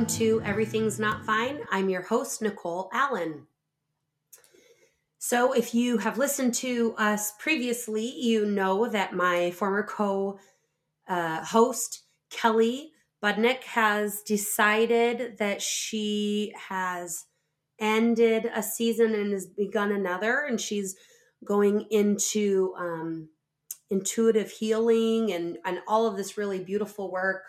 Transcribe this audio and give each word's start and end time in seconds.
Welcome 0.00 0.16
to 0.16 0.40
Everything's 0.46 0.98
Not 0.98 1.26
Fine. 1.26 1.60
I'm 1.70 1.90
your 1.90 2.00
host, 2.00 2.40
Nicole 2.40 2.88
Allen. 2.90 3.46
So, 5.18 5.52
if 5.52 5.74
you 5.74 5.98
have 5.98 6.16
listened 6.16 6.54
to 6.54 6.94
us 6.96 7.34
previously, 7.38 8.06
you 8.06 8.46
know 8.46 8.88
that 8.88 9.12
my 9.12 9.50
former 9.50 9.82
co 9.82 10.38
uh, 11.06 11.44
host, 11.44 12.04
Kelly 12.30 12.92
Budnick, 13.22 13.62
has 13.64 14.22
decided 14.22 15.36
that 15.36 15.60
she 15.60 16.54
has 16.70 17.26
ended 17.78 18.50
a 18.54 18.62
season 18.62 19.14
and 19.14 19.34
has 19.34 19.44
begun 19.46 19.92
another, 19.92 20.46
and 20.48 20.58
she's 20.58 20.96
going 21.44 21.82
into 21.90 22.72
um, 22.78 23.28
intuitive 23.90 24.50
healing 24.50 25.30
and, 25.30 25.58
and 25.66 25.80
all 25.86 26.06
of 26.06 26.16
this 26.16 26.38
really 26.38 26.64
beautiful 26.64 27.12
work 27.12 27.42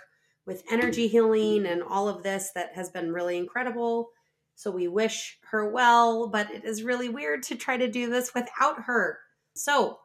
with 0.46 0.64
energy 0.72 1.08
healing 1.08 1.66
and 1.66 1.84
all 1.84 2.08
of 2.08 2.24
this 2.24 2.52
that 2.56 2.74
has 2.76 2.90
been 2.90 3.12
really 3.12 3.38
incredible. 3.38 4.10
So 4.56 4.72
we 4.72 4.88
wish 4.88 5.40
her 5.52 5.70
well, 5.70 6.28
but 6.28 6.52
it 6.52 6.66
is 6.66 6.84
really 6.84 7.10
weird 7.10 7.44
to 7.44 7.56
try 7.56 7.78
to 7.78 7.88
do 7.88 8.10
this 8.10 8.34
without 8.34 8.84
her. 8.84 9.20
So 9.54 10.00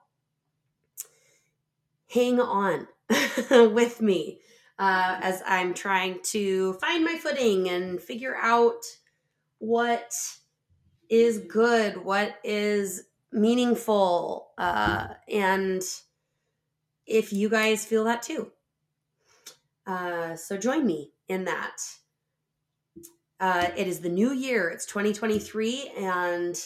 hang 2.13 2.41
on 2.41 2.87
with 3.51 4.01
me 4.01 4.41
uh, 4.79 5.19
as 5.21 5.43
I'm 5.47 5.75
trying 5.75 6.21
to 6.25 6.75
find 6.75 7.05
my 7.05 7.17
footing 7.17 7.69
and 7.69 8.01
figure 8.01 8.37
out 8.37 8.85
what 9.59 10.13
is 11.09 11.39
good, 11.39 12.05
what 12.05 12.37
is 12.45 13.05
meaningful, 13.33 14.49
uh, 14.59 15.09
and 15.29 15.83
if 17.07 17.33
you 17.33 17.49
guys 17.49 17.85
feel 17.85 18.05
that 18.05 18.23
too. 18.23 18.51
Uh, 19.87 20.35
so 20.35 20.57
join 20.57 20.85
me 20.85 21.13
in 21.29 21.45
that. 21.45 21.77
Uh, 23.39 23.69
it 23.77 23.87
is 23.87 24.01
the 24.01 24.09
new 24.09 24.33
year, 24.33 24.69
it's 24.69 24.87
2023. 24.87 25.93
And 25.99 26.59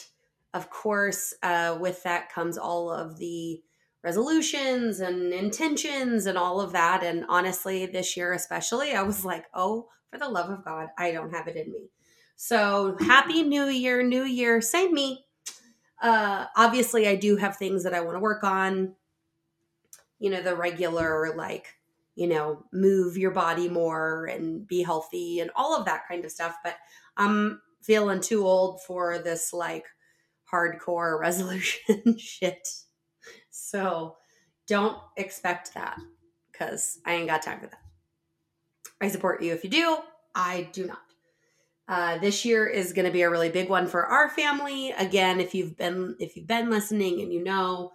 of 0.54 0.70
course, 0.70 1.34
uh, 1.42 1.76
with 1.80 2.02
that 2.04 2.32
comes 2.32 2.56
all 2.56 2.90
of 2.90 3.18
the 3.18 3.60
resolutions 4.02 5.00
and 5.00 5.32
intentions 5.32 6.26
and 6.26 6.38
all 6.38 6.60
of 6.60 6.72
that. 6.72 7.02
And 7.02 7.24
honestly, 7.28 7.86
this 7.86 8.16
year 8.16 8.32
especially, 8.32 8.92
I 8.92 9.02
was 9.02 9.24
like, 9.24 9.46
oh, 9.52 9.88
for 10.10 10.18
the 10.18 10.28
love 10.28 10.50
of 10.50 10.64
God, 10.64 10.88
I 10.96 11.12
don't 11.12 11.30
have 11.30 11.48
it 11.48 11.56
in 11.56 11.70
me. 11.70 11.90
So 12.36 12.96
happy 13.00 13.42
new 13.42 13.66
year, 13.66 14.02
new 14.02 14.24
year, 14.24 14.60
same 14.60 14.94
me. 14.94 15.26
Uh, 16.00 16.46
obviously, 16.56 17.06
I 17.06 17.16
do 17.16 17.36
have 17.36 17.56
things 17.56 17.84
that 17.84 17.92
I 17.92 18.00
want 18.00 18.16
to 18.16 18.20
work 18.20 18.42
on. 18.42 18.94
You 20.18 20.30
know, 20.30 20.42
the 20.42 20.56
regular, 20.56 21.34
like, 21.36 21.74
you 22.20 22.26
know, 22.26 22.66
move 22.70 23.16
your 23.16 23.30
body 23.30 23.66
more 23.66 24.26
and 24.26 24.66
be 24.66 24.82
healthy 24.82 25.40
and 25.40 25.50
all 25.56 25.74
of 25.74 25.86
that 25.86 26.06
kind 26.06 26.22
of 26.22 26.30
stuff. 26.30 26.54
But 26.62 26.76
I'm 27.16 27.62
feeling 27.82 28.20
too 28.20 28.46
old 28.46 28.82
for 28.82 29.18
this, 29.18 29.54
like, 29.54 29.86
hardcore 30.52 31.18
resolution 31.20 32.18
shit. 32.18 32.68
So 33.48 34.16
don't 34.66 34.98
expect 35.16 35.72
that 35.72 35.98
because 36.52 36.98
I 37.06 37.14
ain't 37.14 37.26
got 37.28 37.40
time 37.40 37.60
for 37.60 37.68
that. 37.68 37.80
I 39.00 39.08
support 39.08 39.42
you 39.42 39.54
if 39.54 39.64
you 39.64 39.70
do. 39.70 39.96
I 40.34 40.68
do 40.74 40.86
not. 40.86 40.98
Uh, 41.88 42.18
this 42.18 42.44
year 42.44 42.66
is 42.66 42.92
going 42.92 43.06
to 43.06 43.10
be 43.10 43.22
a 43.22 43.30
really 43.30 43.48
big 43.48 43.70
one 43.70 43.86
for 43.86 44.04
our 44.04 44.28
family. 44.28 44.90
Again, 44.90 45.40
if 45.40 45.54
you've 45.54 45.76
been 45.78 46.16
if 46.20 46.36
you've 46.36 46.46
been 46.46 46.68
listening 46.68 47.22
and 47.22 47.32
you 47.32 47.42
know, 47.42 47.92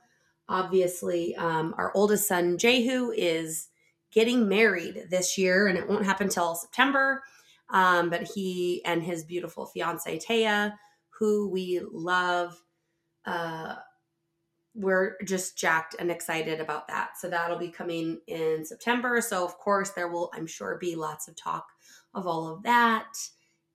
obviously, 0.50 1.36
um, 1.36 1.76
our 1.78 1.92
oldest 1.96 2.28
son 2.28 2.58
Jehu 2.58 3.12
is 3.12 3.68
getting 4.16 4.48
married 4.48 5.08
this 5.12 5.38
year, 5.38 5.68
and 5.68 5.78
it 5.78 5.88
won't 5.88 6.06
happen 6.06 6.30
till 6.30 6.56
September. 6.56 7.22
Um, 7.70 8.10
but 8.10 8.24
he 8.24 8.84
and 8.86 9.04
his 9.04 9.24
beautiful 9.24 9.66
fiance 9.66 10.18
Taya, 10.20 10.74
who 11.10 11.50
we 11.50 11.82
love, 11.92 12.60
uh, 13.26 13.76
we're 14.74 15.16
just 15.24 15.58
jacked 15.58 15.96
and 16.00 16.12
excited 16.12 16.60
about 16.60 16.88
that. 16.88 17.18
So 17.18 17.30
that'll 17.30 17.58
be 17.58 17.70
coming 17.70 18.20
in 18.28 18.66
September. 18.66 19.22
So 19.22 19.44
of 19.44 19.58
course 19.58 19.92
there 19.92 20.10
will, 20.10 20.32
I'm 20.34 20.48
sure, 20.48 20.78
be 20.80 20.96
lots 20.96 21.28
of 21.28 21.36
talk 21.36 21.66
of 22.14 22.28
all 22.28 22.48
of 22.48 22.64
that 22.64 23.14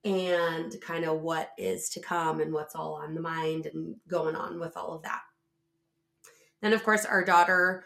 and 0.03 0.75
kind 0.81 1.05
of 1.05 1.21
what 1.21 1.51
is 1.57 1.89
to 1.89 1.99
come 1.99 2.39
and 2.39 2.53
what's 2.53 2.75
all 2.75 2.95
on 2.95 3.13
the 3.13 3.21
mind 3.21 3.67
and 3.67 3.95
going 4.07 4.35
on 4.35 4.59
with 4.59 4.77
all 4.77 4.93
of 4.93 5.03
that. 5.03 5.21
Then 6.61 6.73
of 6.73 6.83
course 6.83 7.05
our 7.05 7.25
daughter 7.25 7.83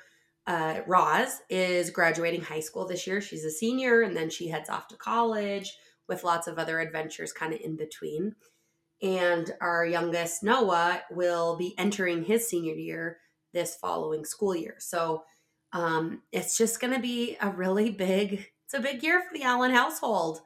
uh, 0.47 0.81
Roz 0.85 1.41
is 1.49 1.89
graduating 1.89 2.41
high 2.41 2.59
school 2.59 2.85
this 2.85 3.07
year. 3.07 3.21
She's 3.21 3.45
a 3.45 3.51
senior 3.51 4.01
and 4.01 4.15
then 4.15 4.29
she 4.29 4.49
heads 4.49 4.69
off 4.69 4.87
to 4.89 4.97
college 4.97 5.75
with 6.07 6.23
lots 6.23 6.47
of 6.47 6.59
other 6.59 6.79
adventures 6.79 7.33
kind 7.33 7.53
of 7.53 7.61
in 7.61 7.75
between 7.75 8.35
and 9.01 9.53
our 9.61 9.85
youngest 9.85 10.43
Noah 10.43 11.01
will 11.11 11.57
be 11.57 11.75
entering 11.77 12.23
his 12.23 12.47
senior 12.47 12.75
year 12.75 13.17
this 13.53 13.75
following 13.75 14.25
school 14.25 14.55
year. 14.55 14.75
So 14.79 15.23
um, 15.73 16.21
it's 16.31 16.57
just 16.57 16.79
going 16.79 16.93
to 16.93 16.99
be 16.99 17.37
a 17.41 17.49
really 17.49 17.91
big, 17.91 18.47
it's 18.65 18.73
a 18.73 18.79
big 18.79 19.03
year 19.03 19.21
for 19.21 19.37
the 19.37 19.43
Allen 19.43 19.71
household. 19.71 20.41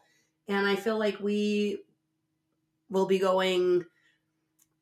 And 0.48 0.68
I 0.68 0.76
feel 0.76 0.98
like 0.98 1.20
we 1.20 1.84
will 2.90 3.06
be 3.06 3.20
going 3.20 3.86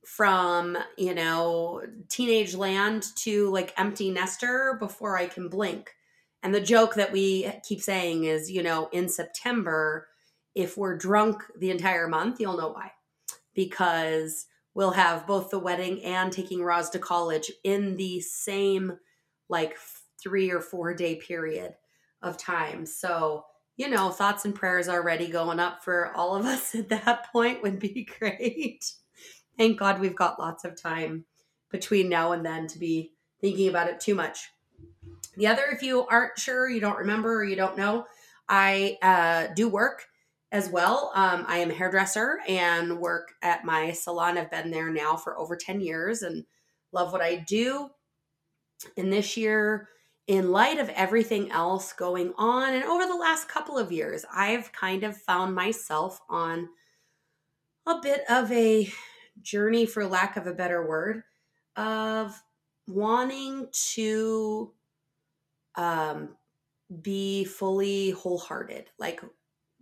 from, 0.08 0.78
you 0.98 1.14
know, 1.14 1.82
teenage 2.08 2.56
land 2.56 3.06
to 3.18 3.50
like 3.50 3.74
empty 3.78 4.10
nester 4.10 4.78
before 4.80 5.18
I 5.18 5.28
can 5.28 5.50
blink. 5.50 5.92
And 6.42 6.56
the 6.56 6.62
joke 6.62 6.96
that 6.96 7.12
we 7.12 7.52
keep 7.68 7.82
saying 7.82 8.24
is, 8.24 8.50
you 8.50 8.64
know, 8.64 8.88
in 8.94 9.10
September, 9.10 10.08
if 10.56 10.78
we're 10.78 10.96
drunk 10.96 11.44
the 11.60 11.72
entire 11.72 12.08
month, 12.08 12.40
you'll 12.40 12.56
know 12.56 12.70
why 12.70 12.92
because 13.54 14.46
we'll 14.74 14.92
have 14.92 15.28
both 15.28 15.50
the 15.50 15.60
wedding 15.60 16.02
and 16.04 16.32
taking 16.32 16.64
Roz 16.64 16.90
to 16.92 17.00
college 17.00 17.52
in 17.66 17.98
the 17.98 18.22
same 18.22 18.98
like 19.50 19.76
three 20.24 20.50
or 20.50 20.62
four 20.62 20.94
day 20.94 21.16
period 21.16 21.76
of 22.22 22.38
time. 22.38 22.86
So, 22.86 23.44
you 23.76 23.90
know, 23.90 24.10
thoughts 24.10 24.46
and 24.46 24.56
prayers 24.56 24.88
already 24.88 25.28
going 25.28 25.60
up 25.60 25.84
for 25.84 26.14
all 26.16 26.34
of 26.34 26.46
us 26.46 26.74
at 26.76 26.88
that 26.90 27.30
point 27.34 27.62
would 27.62 27.78
be 27.78 28.08
great. 28.18 28.86
Thank 29.58 29.80
God 29.80 30.00
we've 30.00 30.16
got 30.16 30.40
lots 30.40 30.64
of 30.66 30.80
time 30.80 31.26
between 31.70 32.10
now 32.10 32.32
and 32.32 32.46
then 32.46 32.68
to 32.68 32.80
be 32.80 33.12
thinking 33.42 33.68
about 33.70 33.90
it 33.90 34.00
too 34.00 34.16
much. 34.16 34.50
The 35.36 35.48
other, 35.48 35.64
if 35.72 35.84
you 35.84 36.06
aren't 36.08 36.40
sure, 36.40 36.70
you 36.70 36.80
don't 36.80 36.98
remember, 36.98 37.36
or 37.36 37.44
you 37.44 37.56
don't 37.56 37.78
know, 37.78 38.06
I 38.50 38.98
uh, 39.02 39.54
do 39.54 39.68
work 39.68 40.06
as 40.52 40.70
well. 40.70 41.12
Um, 41.14 41.46
I 41.48 41.58
am 41.58 41.72
a 41.72 41.74
hairdresser 41.74 42.40
and 42.48 43.00
work 43.00 43.34
at 43.42 43.66
my 43.66 43.92
salon. 43.92 44.38
I've 44.38 44.52
been 44.52 44.72
there 44.72 44.90
now 44.90 45.16
for 45.16 45.38
over 45.38 45.56
10 45.56 45.82
years 45.82 46.22
and 46.22 46.46
love 46.92 47.12
what 47.12 47.22
I 47.22 47.36
do. 47.36 47.90
And 48.96 49.12
this 49.12 49.36
year, 49.36 49.90
in 50.28 50.52
light 50.52 50.80
of 50.80 50.90
everything 50.90 51.52
else 51.52 51.94
going 51.94 52.34
on, 52.38 52.74
and 52.74 52.84
over 52.84 53.06
the 53.06 53.16
last 53.16 53.48
couple 53.48 53.78
of 53.78 53.92
years, 53.92 54.26
I've 54.34 54.72
kind 54.72 55.04
of 55.04 55.18
found 55.18 55.56
myself 55.56 56.22
on 56.30 56.70
a 57.86 58.00
bit 58.02 58.22
of 58.30 58.52
a 58.52 58.92
journey, 59.42 59.86
for 59.86 60.06
lack 60.06 60.38
of 60.38 60.48
a 60.48 60.54
better 60.54 60.88
word, 60.88 61.24
of 61.76 62.42
wanting 62.88 63.68
to 63.94 64.72
um, 65.76 66.36
be 67.02 67.44
fully 67.44 68.12
wholehearted. 68.12 68.90
Like, 68.98 69.22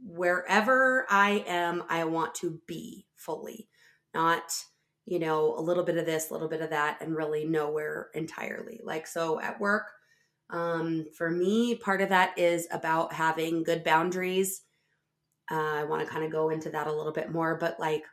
wherever 0.04 1.06
I 1.10 1.44
am, 1.48 1.84
I 1.90 2.04
want 2.06 2.36
to 2.36 2.60
be 2.68 3.06
fully, 3.16 3.70
not, 4.14 4.52
you 5.06 5.20
know, 5.20 5.56
a 5.56 5.62
little 5.62 5.84
bit 5.84 5.98
of 5.98 6.06
this, 6.06 6.30
a 6.30 6.34
little 6.34 6.50
bit 6.50 6.62
of 6.62 6.72
that, 6.72 6.98
and 7.02 7.16
really 7.16 7.46
nowhere 7.46 8.10
entirely. 8.14 8.82
Like, 8.84 9.08
so 9.08 9.40
at 9.40 9.60
work, 9.60 9.92
um, 10.50 11.06
for 11.16 11.32
me, 11.32 11.76
part 11.76 12.02
of 12.02 12.10
that 12.10 12.38
is 12.38 12.68
about 12.72 13.14
having 13.14 13.64
good 13.64 13.84
boundaries. 13.84 14.62
Uh, 15.50 15.76
I 15.76 15.84
want 15.86 16.02
to 16.02 16.12
kind 16.12 16.26
of 16.26 16.32
go 16.32 16.50
into 16.50 16.70
that 16.72 16.88
a 16.88 16.94
little 16.94 17.14
bit 17.14 17.32
more, 17.32 17.56
but 17.56 17.80
like, 17.80 18.04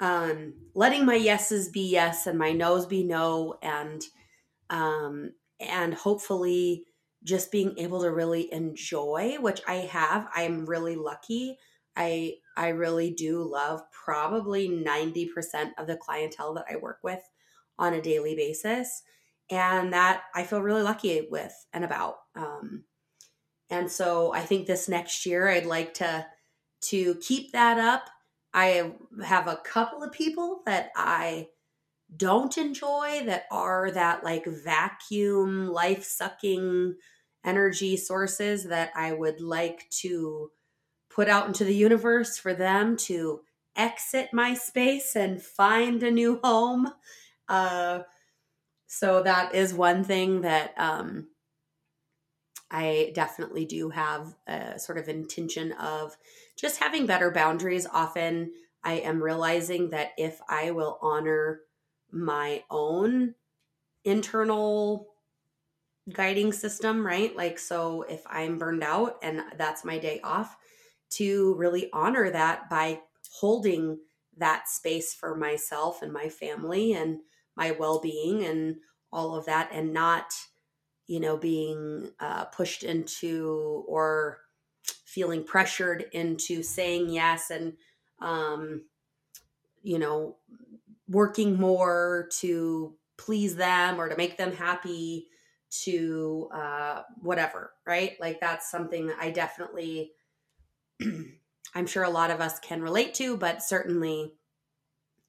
um, 0.00 0.54
letting 0.74 1.04
my 1.04 1.14
yeses 1.14 1.68
be 1.68 1.88
yes 1.90 2.26
and 2.26 2.38
my 2.38 2.52
no's 2.52 2.86
be 2.86 3.04
no, 3.04 3.58
and 3.62 4.02
um, 4.70 5.32
and 5.60 5.94
hopefully 5.94 6.84
just 7.24 7.50
being 7.50 7.78
able 7.78 8.00
to 8.02 8.10
really 8.10 8.52
enjoy, 8.52 9.36
which 9.40 9.60
I 9.66 9.74
have. 9.76 10.28
I'm 10.34 10.66
really 10.66 10.96
lucky. 10.96 11.58
I 11.96 12.34
I 12.56 12.68
really 12.68 13.10
do 13.10 13.42
love 13.42 13.82
probably 13.90 14.68
90% 14.68 15.72
of 15.78 15.86
the 15.86 15.96
clientele 15.96 16.54
that 16.54 16.66
I 16.70 16.76
work 16.76 16.98
with 17.02 17.20
on 17.78 17.94
a 17.94 18.02
daily 18.02 18.34
basis. 18.34 19.02
And 19.50 19.92
that 19.92 20.22
I 20.34 20.42
feel 20.42 20.62
really 20.62 20.82
lucky 20.82 21.28
with 21.30 21.54
and 21.72 21.84
about. 21.84 22.16
Um, 22.34 22.84
and 23.70 23.90
so 23.90 24.32
I 24.32 24.40
think 24.40 24.66
this 24.66 24.88
next 24.88 25.26
year 25.26 25.48
I'd 25.48 25.66
like 25.66 25.94
to 25.94 26.26
to 26.82 27.14
keep 27.16 27.52
that 27.52 27.78
up. 27.78 28.08
I 28.56 28.94
have 29.22 29.48
a 29.48 29.60
couple 29.62 30.02
of 30.02 30.12
people 30.12 30.62
that 30.64 30.90
I 30.96 31.48
don't 32.16 32.56
enjoy 32.56 33.24
that 33.26 33.44
are 33.50 33.90
that 33.90 34.24
like 34.24 34.46
vacuum 34.46 35.68
life 35.68 36.04
sucking 36.04 36.94
energy 37.44 37.98
sources 37.98 38.64
that 38.64 38.92
I 38.96 39.12
would 39.12 39.42
like 39.42 39.88
to 40.00 40.50
put 41.10 41.28
out 41.28 41.46
into 41.46 41.64
the 41.64 41.74
universe 41.74 42.38
for 42.38 42.54
them 42.54 42.96
to 42.96 43.42
exit 43.76 44.30
my 44.32 44.54
space 44.54 45.14
and 45.16 45.42
find 45.42 46.02
a 46.02 46.10
new 46.10 46.40
home. 46.42 46.88
Uh, 47.50 48.00
so 48.86 49.22
that 49.22 49.54
is 49.54 49.74
one 49.74 50.02
thing 50.02 50.40
that 50.40 50.72
um, 50.78 51.28
I 52.70 53.12
definitely 53.14 53.64
do 53.64 53.90
have 53.90 54.34
a 54.46 54.78
sort 54.78 54.98
of 54.98 55.08
intention 55.08 55.72
of 55.72 56.16
just 56.56 56.80
having 56.80 57.06
better 57.06 57.30
boundaries. 57.30 57.86
Often 57.90 58.52
I 58.82 58.94
am 58.94 59.22
realizing 59.22 59.90
that 59.90 60.12
if 60.18 60.40
I 60.48 60.70
will 60.72 60.98
honor 61.00 61.60
my 62.10 62.64
own 62.70 63.34
internal 64.04 65.08
guiding 66.12 66.52
system, 66.52 67.04
right? 67.04 67.34
Like, 67.36 67.58
so 67.58 68.02
if 68.02 68.22
I'm 68.26 68.58
burned 68.58 68.84
out 68.84 69.18
and 69.22 69.42
that's 69.56 69.84
my 69.84 69.98
day 69.98 70.20
off, 70.22 70.56
to 71.08 71.54
really 71.54 71.88
honor 71.92 72.30
that 72.30 72.68
by 72.68 73.00
holding 73.40 73.98
that 74.36 74.68
space 74.68 75.14
for 75.14 75.36
myself 75.36 76.02
and 76.02 76.12
my 76.12 76.28
family 76.28 76.92
and 76.92 77.20
my 77.56 77.70
well 77.70 78.00
being 78.00 78.44
and 78.44 78.76
all 79.12 79.34
of 79.34 79.46
that, 79.46 79.70
and 79.72 79.92
not, 79.92 80.32
you 81.06 81.20
know, 81.20 81.36
being 81.36 82.10
uh, 82.20 82.46
pushed 82.46 82.82
into 82.82 83.84
or 83.86 84.38
feeling 85.04 85.44
pressured 85.44 86.06
into 86.12 86.62
saying 86.62 87.08
yes 87.10 87.50
and, 87.50 87.74
um, 88.20 88.82
you 89.82 89.98
know, 89.98 90.36
working 91.08 91.58
more 91.58 92.28
to 92.38 92.94
please 93.16 93.56
them 93.56 94.00
or 94.00 94.08
to 94.08 94.16
make 94.16 94.36
them 94.36 94.52
happy 94.52 95.28
to 95.70 96.48
uh, 96.52 97.02
whatever, 97.20 97.72
right? 97.86 98.12
Like 98.20 98.40
that's 98.40 98.70
something 98.70 99.06
that 99.06 99.16
I 99.20 99.30
definitely, 99.30 100.12
I'm 101.74 101.86
sure 101.86 102.04
a 102.04 102.10
lot 102.10 102.30
of 102.30 102.40
us 102.40 102.58
can 102.60 102.82
relate 102.82 103.14
to, 103.14 103.36
but 103.36 103.62
certainly 103.62 104.34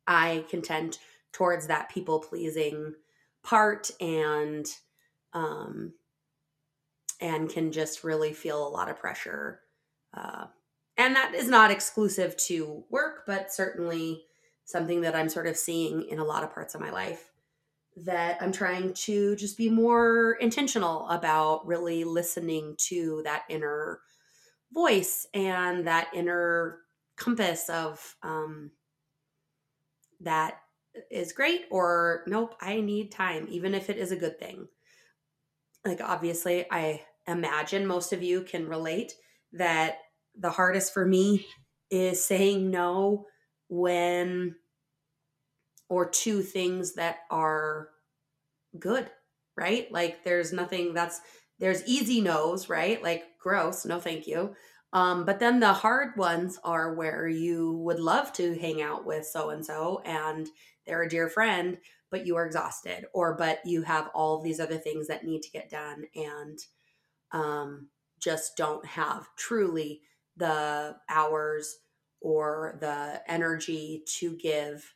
I 0.05 0.45
contend 0.49 0.97
towards 1.33 1.67
that 1.67 1.89
people 1.89 2.19
pleasing 2.19 2.95
part 3.43 3.91
and, 3.99 4.65
um, 5.33 5.93
and 7.19 7.49
can 7.49 7.71
just 7.71 8.03
really 8.03 8.33
feel 8.33 8.67
a 8.67 8.69
lot 8.69 8.89
of 8.89 8.97
pressure. 8.97 9.61
Uh, 10.13 10.45
and 10.97 11.15
that 11.15 11.35
is 11.35 11.47
not 11.47 11.71
exclusive 11.71 12.35
to 12.37 12.83
work, 12.89 13.23
but 13.27 13.53
certainly 13.53 14.23
something 14.65 15.01
that 15.01 15.15
I'm 15.15 15.29
sort 15.29 15.47
of 15.47 15.57
seeing 15.57 16.03
in 16.09 16.19
a 16.19 16.25
lot 16.25 16.43
of 16.43 16.53
parts 16.53 16.75
of 16.75 16.81
my 16.81 16.89
life 16.89 17.31
that 18.05 18.37
I'm 18.41 18.51
trying 18.51 18.93
to 18.93 19.35
just 19.35 19.57
be 19.57 19.69
more 19.69 20.37
intentional 20.39 21.07
about 21.09 21.65
really 21.65 22.03
listening 22.03 22.75
to 22.89 23.21
that 23.23 23.43
inner 23.49 24.01
voice 24.71 25.25
and 25.33 25.87
that 25.87 26.07
inner 26.13 26.79
compass 27.15 27.69
of 27.69 28.15
um, 28.21 28.71
that 30.21 30.59
is 31.09 31.31
great 31.31 31.65
or 31.71 32.23
nope, 32.27 32.55
I 32.61 32.81
need 32.81 33.11
time, 33.11 33.47
even 33.49 33.73
if 33.73 33.89
it 33.89 33.97
is 33.97 34.11
a 34.11 34.15
good 34.15 34.39
thing. 34.39 34.67
Like, 35.87 36.01
obviously, 36.01 36.65
I 36.69 37.01
imagine 37.27 37.87
most 37.87 38.13
of 38.13 38.21
you 38.21 38.41
can 38.41 38.67
relate 38.67 39.13
that 39.53 39.97
the 40.37 40.49
hardest 40.49 40.93
for 40.93 41.05
me 41.05 41.45
is 41.89 42.23
saying 42.23 42.69
no 42.69 43.25
when 43.69 44.55
or 45.89 46.09
two 46.09 46.41
things 46.41 46.95
that 46.95 47.19
are 47.31 47.89
good, 48.77 49.09
right? 49.55 49.91
Like 49.91 50.23
there's 50.23 50.53
nothing 50.53 50.93
that's 50.93 51.21
there's 51.59 51.85
easy 51.87 52.21
no's, 52.21 52.69
right? 52.69 53.01
Like 53.01 53.23
gross, 53.39 53.85
no 53.85 53.99
thank 53.99 54.27
you. 54.27 54.53
Um, 54.93 55.25
but 55.25 55.39
then 55.39 55.59
the 55.59 55.73
hard 55.73 56.15
ones 56.17 56.59
are 56.63 56.93
where 56.93 57.27
you 57.27 57.73
would 57.79 57.99
love 57.99 58.31
to 58.33 58.57
hang 58.59 58.81
out 58.81 59.05
with 59.05 59.25
so 59.25 59.49
and 59.49 59.65
so 59.65 60.01
and 60.05 60.47
they're 60.85 61.03
a 61.03 61.09
dear 61.09 61.29
friend, 61.29 61.77
but 62.09 62.25
you 62.25 62.35
are 62.35 62.45
exhausted, 62.45 63.05
or 63.13 63.35
but 63.35 63.59
you 63.65 63.81
have 63.83 64.09
all 64.13 64.41
these 64.41 64.59
other 64.59 64.77
things 64.77 65.07
that 65.07 65.25
need 65.25 65.41
to 65.41 65.51
get 65.51 65.69
done 65.69 66.05
and 66.15 66.59
um, 67.31 67.89
just 68.19 68.55
don't 68.57 68.85
have 68.85 69.27
truly 69.35 70.01
the 70.37 70.95
hours 71.09 71.77
or 72.21 72.77
the 72.81 73.21
energy 73.27 74.03
to 74.05 74.35
give 74.37 74.93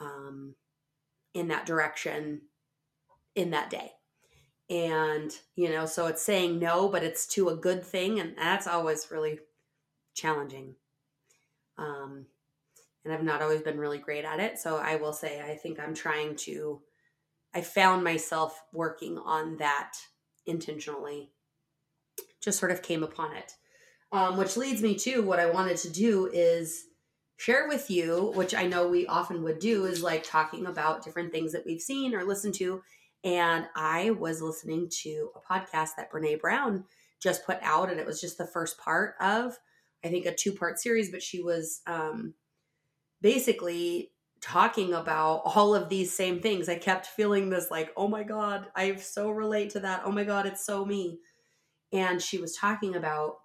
um, 0.00 0.54
in 1.34 1.48
that 1.48 1.66
direction 1.66 2.40
in 3.34 3.50
that 3.50 3.70
day. 3.70 3.92
And, 4.70 5.32
you 5.56 5.70
know, 5.70 5.86
so 5.86 6.06
it's 6.06 6.22
saying 6.22 6.58
no, 6.58 6.88
but 6.88 7.02
it's 7.02 7.26
to 7.28 7.48
a 7.48 7.56
good 7.56 7.84
thing. 7.84 8.20
And 8.20 8.36
that's 8.36 8.66
always 8.66 9.10
really 9.10 9.38
challenging. 10.14 10.74
Um, 11.78 12.26
and 13.08 13.16
I've 13.16 13.24
not 13.24 13.40
always 13.40 13.62
been 13.62 13.78
really 13.78 13.96
great 13.96 14.26
at 14.26 14.38
it. 14.38 14.58
So 14.58 14.76
I 14.76 14.96
will 14.96 15.14
say, 15.14 15.40
I 15.40 15.54
think 15.54 15.80
I'm 15.80 15.94
trying 15.94 16.36
to, 16.36 16.82
I 17.54 17.62
found 17.62 18.04
myself 18.04 18.62
working 18.70 19.16
on 19.16 19.56
that 19.56 19.94
intentionally, 20.44 21.30
just 22.42 22.58
sort 22.58 22.70
of 22.70 22.82
came 22.82 23.02
upon 23.02 23.34
it. 23.34 23.54
Um, 24.12 24.36
which 24.36 24.58
leads 24.58 24.82
me 24.82 24.94
to 24.96 25.22
what 25.22 25.40
I 25.40 25.50
wanted 25.50 25.78
to 25.78 25.90
do 25.90 26.30
is 26.32 26.84
share 27.38 27.66
with 27.66 27.90
you, 27.90 28.32
which 28.34 28.54
I 28.54 28.66
know 28.66 28.88
we 28.88 29.06
often 29.06 29.42
would 29.44 29.58
do, 29.58 29.86
is 29.86 30.02
like 30.02 30.22
talking 30.22 30.66
about 30.66 31.02
different 31.02 31.32
things 31.32 31.52
that 31.52 31.64
we've 31.64 31.80
seen 31.80 32.14
or 32.14 32.24
listened 32.24 32.54
to. 32.56 32.82
And 33.24 33.66
I 33.74 34.10
was 34.10 34.42
listening 34.42 34.90
to 35.02 35.30
a 35.34 35.52
podcast 35.52 35.90
that 35.96 36.12
Brene 36.12 36.40
Brown 36.40 36.84
just 37.22 37.46
put 37.46 37.58
out, 37.62 37.90
and 37.90 37.98
it 37.98 38.06
was 38.06 38.20
just 38.20 38.36
the 38.36 38.46
first 38.46 38.78
part 38.78 39.14
of, 39.18 39.58
I 40.04 40.08
think, 40.08 40.26
a 40.26 40.34
two 40.34 40.52
part 40.52 40.78
series, 40.78 41.10
but 41.10 41.22
she 41.22 41.42
was 41.42 41.80
um, 41.86 42.34
basically 43.20 44.12
talking 44.40 44.94
about 44.94 45.42
all 45.44 45.74
of 45.74 45.88
these 45.88 46.14
same 46.14 46.40
things. 46.40 46.68
I 46.68 46.76
kept 46.76 47.06
feeling 47.06 47.50
this 47.50 47.70
like, 47.70 47.90
oh 47.96 48.08
my 48.08 48.22
God, 48.22 48.66
I 48.74 48.94
so 48.96 49.30
relate 49.30 49.70
to 49.70 49.80
that. 49.80 50.02
Oh 50.04 50.12
my 50.12 50.24
God, 50.24 50.46
it's 50.46 50.64
so 50.64 50.84
me. 50.84 51.18
And 51.92 52.22
she 52.22 52.38
was 52.38 52.54
talking 52.54 52.94
about 52.94 53.36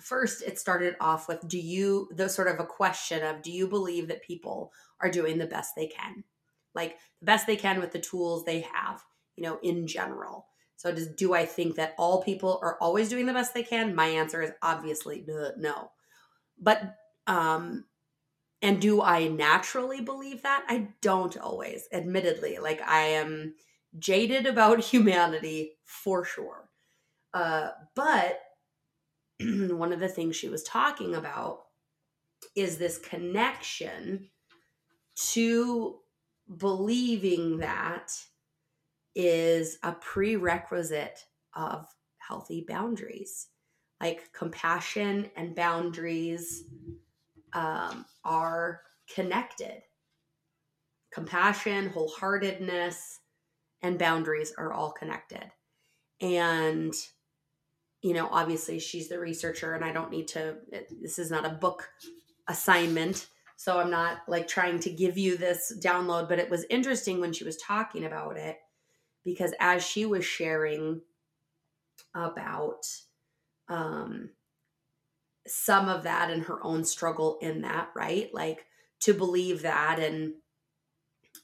first 0.00 0.42
it 0.42 0.58
started 0.58 0.94
off 1.00 1.28
with 1.28 1.46
do 1.48 1.58
you 1.58 2.08
the 2.14 2.28
sort 2.28 2.48
of 2.48 2.60
a 2.60 2.64
question 2.64 3.22
of 3.22 3.42
do 3.42 3.50
you 3.50 3.66
believe 3.66 4.08
that 4.08 4.22
people 4.22 4.72
are 5.00 5.10
doing 5.10 5.38
the 5.38 5.46
best 5.46 5.72
they 5.76 5.88
can 5.88 6.22
like 6.74 6.96
the 7.20 7.26
best 7.26 7.46
they 7.46 7.56
can 7.56 7.80
with 7.80 7.90
the 7.92 7.98
tools 7.98 8.44
they 8.44 8.60
have 8.60 9.02
you 9.36 9.42
know 9.42 9.58
in 9.62 9.86
general 9.86 10.46
so 10.76 10.92
does 10.92 11.08
do 11.08 11.34
i 11.34 11.44
think 11.44 11.74
that 11.74 11.94
all 11.98 12.22
people 12.22 12.60
are 12.62 12.78
always 12.80 13.08
doing 13.08 13.26
the 13.26 13.32
best 13.32 13.54
they 13.54 13.62
can 13.62 13.94
my 13.94 14.06
answer 14.06 14.40
is 14.40 14.52
obviously 14.62 15.26
no 15.58 15.90
but 16.58 16.94
um 17.26 17.84
and 18.62 18.80
do 18.80 19.02
i 19.02 19.28
naturally 19.28 20.00
believe 20.00 20.42
that? 20.42 20.64
I 20.68 20.88
don't 21.00 21.36
always 21.36 21.88
admittedly. 21.92 22.58
Like 22.58 22.80
i 22.82 23.00
am 23.02 23.54
jaded 23.98 24.46
about 24.46 24.80
humanity 24.92 25.78
for 25.84 26.24
sure. 26.24 26.70
Uh 27.34 27.70
but 27.94 28.40
one 29.40 29.92
of 29.92 30.00
the 30.00 30.08
things 30.08 30.36
she 30.36 30.48
was 30.48 30.62
talking 30.62 31.14
about 31.14 31.62
is 32.56 32.78
this 32.78 32.98
connection 32.98 34.30
to 35.16 35.98
believing 36.56 37.58
that 37.58 38.12
is 39.14 39.78
a 39.82 39.92
prerequisite 39.92 41.26
of 41.54 41.86
healthy 42.18 42.64
boundaries. 42.66 43.48
Like 44.00 44.32
compassion 44.32 45.30
and 45.36 45.54
boundaries 45.54 46.64
um, 47.52 48.04
are 48.24 48.82
connected. 49.14 49.82
Compassion, 51.12 51.90
wholeheartedness, 51.90 53.18
and 53.82 53.98
boundaries 53.98 54.52
are 54.56 54.72
all 54.72 54.92
connected. 54.92 55.50
And 56.20 56.94
you 58.02 58.14
know, 58.14 58.28
obviously 58.30 58.80
she's 58.80 59.08
the 59.08 59.18
researcher 59.18 59.74
and 59.74 59.84
I 59.84 59.92
don't 59.92 60.10
need 60.10 60.28
to, 60.28 60.56
this 61.00 61.18
is 61.18 61.30
not 61.30 61.46
a 61.46 61.50
book 61.50 61.88
assignment. 62.48 63.28
So 63.56 63.78
I'm 63.78 63.90
not 63.90 64.18
like 64.26 64.48
trying 64.48 64.80
to 64.80 64.90
give 64.90 65.16
you 65.16 65.36
this 65.36 65.72
download, 65.82 66.28
but 66.28 66.40
it 66.40 66.50
was 66.50 66.66
interesting 66.68 67.20
when 67.20 67.32
she 67.32 67.44
was 67.44 67.56
talking 67.58 68.04
about 68.04 68.36
it 68.36 68.56
because 69.24 69.54
as 69.60 69.84
she 69.84 70.04
was 70.04 70.24
sharing 70.24 71.00
about 72.12 72.84
um, 73.68 74.30
some 75.46 75.88
of 75.88 76.04
that 76.04 76.30
and 76.30 76.42
her 76.44 76.64
own 76.64 76.84
struggle 76.84 77.38
in 77.40 77.62
that, 77.62 77.90
right? 77.94 78.32
Like 78.32 78.66
to 79.00 79.14
believe 79.14 79.62
that 79.62 79.98
and, 79.98 80.34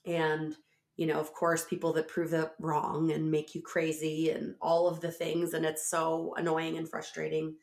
and, 0.06 0.54
you 0.96 1.06
know, 1.06 1.20
of 1.20 1.32
course, 1.32 1.64
people 1.64 1.92
that 1.94 2.08
prove 2.08 2.32
it 2.32 2.50
wrong 2.60 3.12
and 3.12 3.30
make 3.30 3.54
you 3.54 3.62
crazy 3.62 4.30
and 4.30 4.54
all 4.60 4.88
of 4.88 5.00
the 5.00 5.12
things. 5.12 5.54
And 5.54 5.64
it's 5.64 5.88
so 5.88 6.34
annoying 6.36 6.76
and 6.76 6.88
frustrating. 6.88 7.56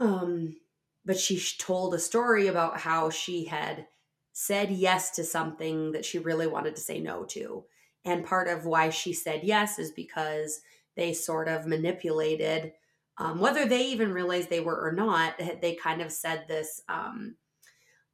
Um, 0.00 0.56
but 1.04 1.18
she 1.18 1.40
told 1.58 1.94
a 1.94 1.98
story 1.98 2.48
about 2.48 2.78
how 2.80 3.10
she 3.10 3.44
had 3.44 3.86
said 4.32 4.70
yes 4.70 5.10
to 5.12 5.24
something 5.24 5.92
that 5.92 6.04
she 6.04 6.18
really 6.18 6.46
wanted 6.46 6.74
to 6.76 6.82
say 6.82 7.00
no 7.00 7.24
to. 7.24 7.64
And 8.04 8.24
part 8.24 8.48
of 8.48 8.66
why 8.66 8.90
she 8.90 9.12
said 9.12 9.44
yes 9.44 9.78
is 9.78 9.90
because 9.92 10.60
they 10.96 11.12
sort 11.12 11.48
of 11.48 11.66
manipulated 11.66 12.72
um, 13.18 13.40
whether 13.40 13.66
they 13.66 13.86
even 13.86 14.12
realized 14.12 14.48
they 14.48 14.60
were 14.60 14.80
or 14.80 14.92
not, 14.92 15.34
they 15.60 15.74
kind 15.74 16.00
of 16.00 16.10
said 16.10 16.44
this 16.48 16.80
um, 16.88 17.36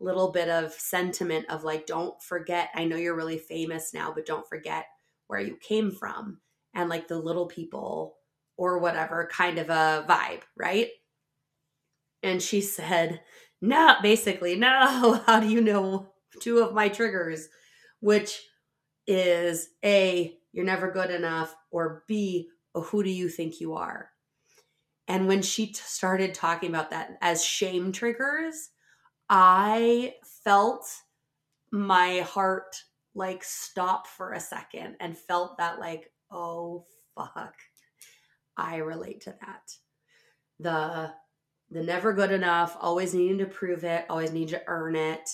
little 0.00 0.33
bit 0.33 0.49
of 0.49 0.73
sentiment 0.73 1.47
of 1.50 1.64
like, 1.64 1.87
don't 1.87 2.21
forget, 2.23 2.71
I 2.75 2.85
know 2.85 2.97
you're 2.97 3.17
really 3.17 3.38
famous 3.38 3.95
now, 3.95 4.12
but 4.12 4.26
don't 4.26 4.49
forget 4.49 4.87
where 5.26 5.40
you 5.40 5.57
came 5.57 5.90
from 5.90 6.40
and 6.75 6.88
like 6.88 7.09
the 7.09 7.19
little 7.19 7.47
people 7.47 8.17
or 8.57 8.78
whatever 8.78 9.28
kind 9.31 9.59
of 9.59 9.71
a 9.71 10.05
vibe, 10.09 10.43
right? 10.57 10.88
And 12.23 12.43
she 12.43 12.61
said, 12.61 13.21
No, 13.61 13.97
basically, 14.02 14.57
no. 14.57 15.23
How 15.26 15.40
do 15.40 15.49
you 15.49 15.61
know 15.61 16.12
two 16.40 16.59
of 16.59 16.75
my 16.75 16.88
triggers? 16.88 17.49
Which 18.00 18.43
is 19.07 19.71
A, 19.85 20.37
you're 20.52 20.64
never 20.64 20.90
good 20.90 21.11
enough, 21.11 21.55
or 21.71 22.05
B, 22.07 22.49
who 22.75 23.02
do 23.02 23.11
you 23.11 23.28
think 23.28 23.61
you 23.61 23.75
are? 23.75 24.11
And 25.09 25.27
when 25.27 25.41
she 25.41 25.69
t- 25.69 25.75
started 25.75 26.35
talking 26.35 26.69
about 26.69 26.91
that 26.91 27.17
as 27.23 27.43
shame 27.45 27.93
triggers, 27.93 28.69
I 29.31 30.15
felt 30.45 30.87
my 31.73 32.21
heart 32.21 32.77
like 33.15 33.43
stop 33.43 34.07
for 34.07 34.33
a 34.33 34.41
second 34.41 34.97
and 35.00 35.17
felt 35.17 35.59
that 35.59 35.81
like, 35.81 36.12
oh 36.31 36.85
fuck, 37.17 37.55
I 38.57 38.77
relate 38.77 39.23
to 39.23 39.35
that. 39.41 39.73
The 40.61 41.12
the 41.71 41.83
never 41.83 42.12
good 42.12 42.33
enough, 42.33 42.77
always 42.81 43.15
needing 43.15 43.38
to 43.38 43.47
prove 43.47 43.85
it, 43.85 44.07
always 44.09 44.33
need 44.33 44.49
to 44.49 44.62
earn 44.67 44.97
it. 44.97 45.29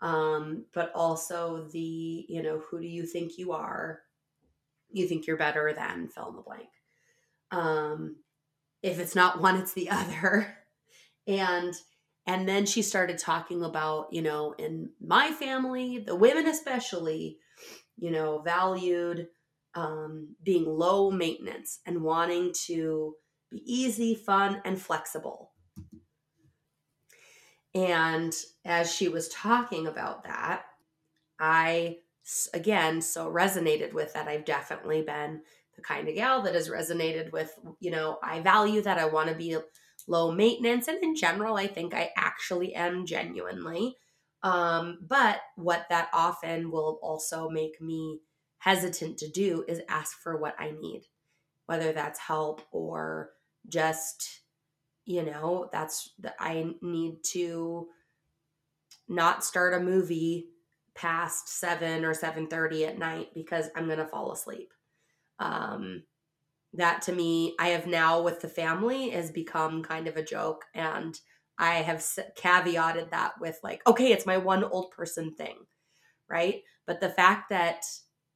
Um, 0.00 0.64
but 0.74 0.92
also 0.94 1.68
the, 1.72 2.26
you 2.28 2.42
know, 2.42 2.60
who 2.68 2.80
do 2.80 2.86
you 2.86 3.04
think 3.04 3.38
you 3.38 3.52
are? 3.52 4.00
You 4.90 5.06
think 5.06 5.26
you're 5.26 5.36
better 5.36 5.72
than 5.72 6.08
fill 6.08 6.30
in 6.30 6.36
the 6.36 6.42
blank. 6.42 6.68
Um, 7.50 8.16
if 8.82 8.98
it's 8.98 9.14
not 9.14 9.40
one, 9.40 9.56
it's 9.56 9.72
the 9.74 9.90
other. 9.90 10.54
And 11.26 11.74
and 12.26 12.46
then 12.46 12.66
she 12.66 12.82
started 12.82 13.18
talking 13.18 13.64
about, 13.64 14.08
you 14.12 14.20
know, 14.20 14.54
in 14.58 14.90
my 15.00 15.30
family, 15.30 15.98
the 15.98 16.14
women 16.14 16.46
especially, 16.46 17.38
you 17.96 18.10
know, 18.10 18.40
valued 18.40 19.28
um, 19.74 20.36
being 20.42 20.66
low 20.66 21.10
maintenance 21.10 21.80
and 21.86 22.02
wanting 22.02 22.52
to 22.66 23.14
be 23.50 23.62
easy, 23.64 24.14
fun, 24.14 24.60
and 24.64 24.80
flexible. 24.80 25.52
And 27.74 28.34
as 28.64 28.92
she 28.92 29.08
was 29.08 29.28
talking 29.28 29.86
about 29.86 30.24
that, 30.24 30.64
I 31.38 31.98
again 32.52 33.00
so 33.00 33.30
resonated 33.30 33.94
with 33.94 34.12
that. 34.12 34.28
I've 34.28 34.44
definitely 34.44 35.02
been 35.02 35.42
the 35.78 35.82
kind 35.82 36.08
of 36.08 36.14
gal 36.14 36.42
that 36.42 36.54
has 36.54 36.68
resonated 36.68 37.32
with, 37.32 37.50
you 37.80 37.90
know, 37.90 38.18
I 38.22 38.40
value 38.40 38.82
that 38.82 38.98
I 38.98 39.06
want 39.06 39.30
to 39.30 39.34
be 39.34 39.56
low 40.06 40.32
maintenance. 40.32 40.88
And 40.88 41.02
in 41.02 41.16
general, 41.16 41.56
I 41.56 41.66
think 41.66 41.94
I 41.94 42.10
actually 42.16 42.74
am 42.74 43.06
genuinely. 43.06 43.96
Um, 44.42 44.98
but 45.00 45.40
what 45.56 45.86
that 45.88 46.10
often 46.12 46.70
will 46.70 46.98
also 47.02 47.48
make 47.48 47.80
me 47.80 48.20
hesitant 48.58 49.18
to 49.18 49.30
do 49.30 49.64
is 49.66 49.80
ask 49.88 50.18
for 50.20 50.36
what 50.36 50.54
I 50.58 50.72
need, 50.72 51.04
whether 51.66 51.92
that's 51.92 52.18
help 52.18 52.62
or 52.72 53.30
just 53.68 54.40
you 55.04 55.22
know 55.24 55.68
that's 55.72 56.12
that 56.18 56.34
i 56.38 56.64
need 56.80 57.16
to 57.24 57.88
not 59.08 59.44
start 59.44 59.74
a 59.74 59.80
movie 59.80 60.48
past 60.98 61.48
7 61.48 62.04
or 62.04 62.12
7:30 62.12 62.88
at 62.88 62.98
night 62.98 63.28
because 63.32 63.68
I'm 63.76 63.86
going 63.86 63.98
to 63.98 64.06
fall 64.06 64.32
asleep. 64.32 64.72
Um 65.38 66.02
that 66.74 67.02
to 67.02 67.12
me 67.12 67.54
I 67.58 67.68
have 67.68 67.86
now 67.86 68.22
with 68.22 68.40
the 68.40 68.48
family 68.48 69.10
has 69.10 69.30
become 69.30 69.82
kind 69.82 70.06
of 70.06 70.16
a 70.16 70.22
joke 70.22 70.64
and 70.74 71.18
I 71.58 71.76
have 71.76 71.98
caveated 72.36 73.10
that 73.10 73.40
with 73.40 73.58
like 73.62 73.86
okay 73.86 74.12
it's 74.12 74.26
my 74.26 74.38
one 74.38 74.64
old 74.64 74.90
person 74.90 75.34
thing. 75.34 75.56
Right? 76.28 76.62
But 76.86 77.00
the 77.00 77.10
fact 77.10 77.50
that 77.50 77.84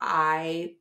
I 0.00 0.74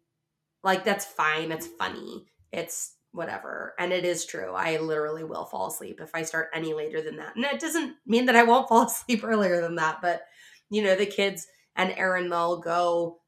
like 0.64 0.84
that's 0.84 1.06
fine, 1.06 1.52
it's 1.52 1.68
funny. 1.68 2.26
It's 2.52 2.96
whatever. 3.12 3.74
And 3.78 3.92
it 3.92 4.06
is 4.06 4.26
true. 4.26 4.54
I 4.54 4.78
literally 4.78 5.24
will 5.24 5.46
fall 5.46 5.68
asleep 5.68 6.00
if 6.02 6.12
I 6.14 6.24
start 6.24 6.50
any 6.54 6.74
later 6.74 7.02
than 7.02 7.18
that. 7.18 7.36
And 7.36 7.46
it 7.46 7.60
doesn't 7.60 7.96
mean 8.06 8.26
that 8.28 8.36
I 8.36 8.44
won't 8.44 8.70
fall 8.70 8.84
asleep 8.88 9.24
earlier 9.24 9.62
than 9.62 9.76
that, 9.76 10.00
but 10.02 10.22
you 10.70 10.84
know, 10.84 10.96
the 10.96 11.06
kids 11.06 11.48
and 11.76 11.92
Aaron 11.98 12.30
they'll 12.30 12.60
go, 12.62 13.20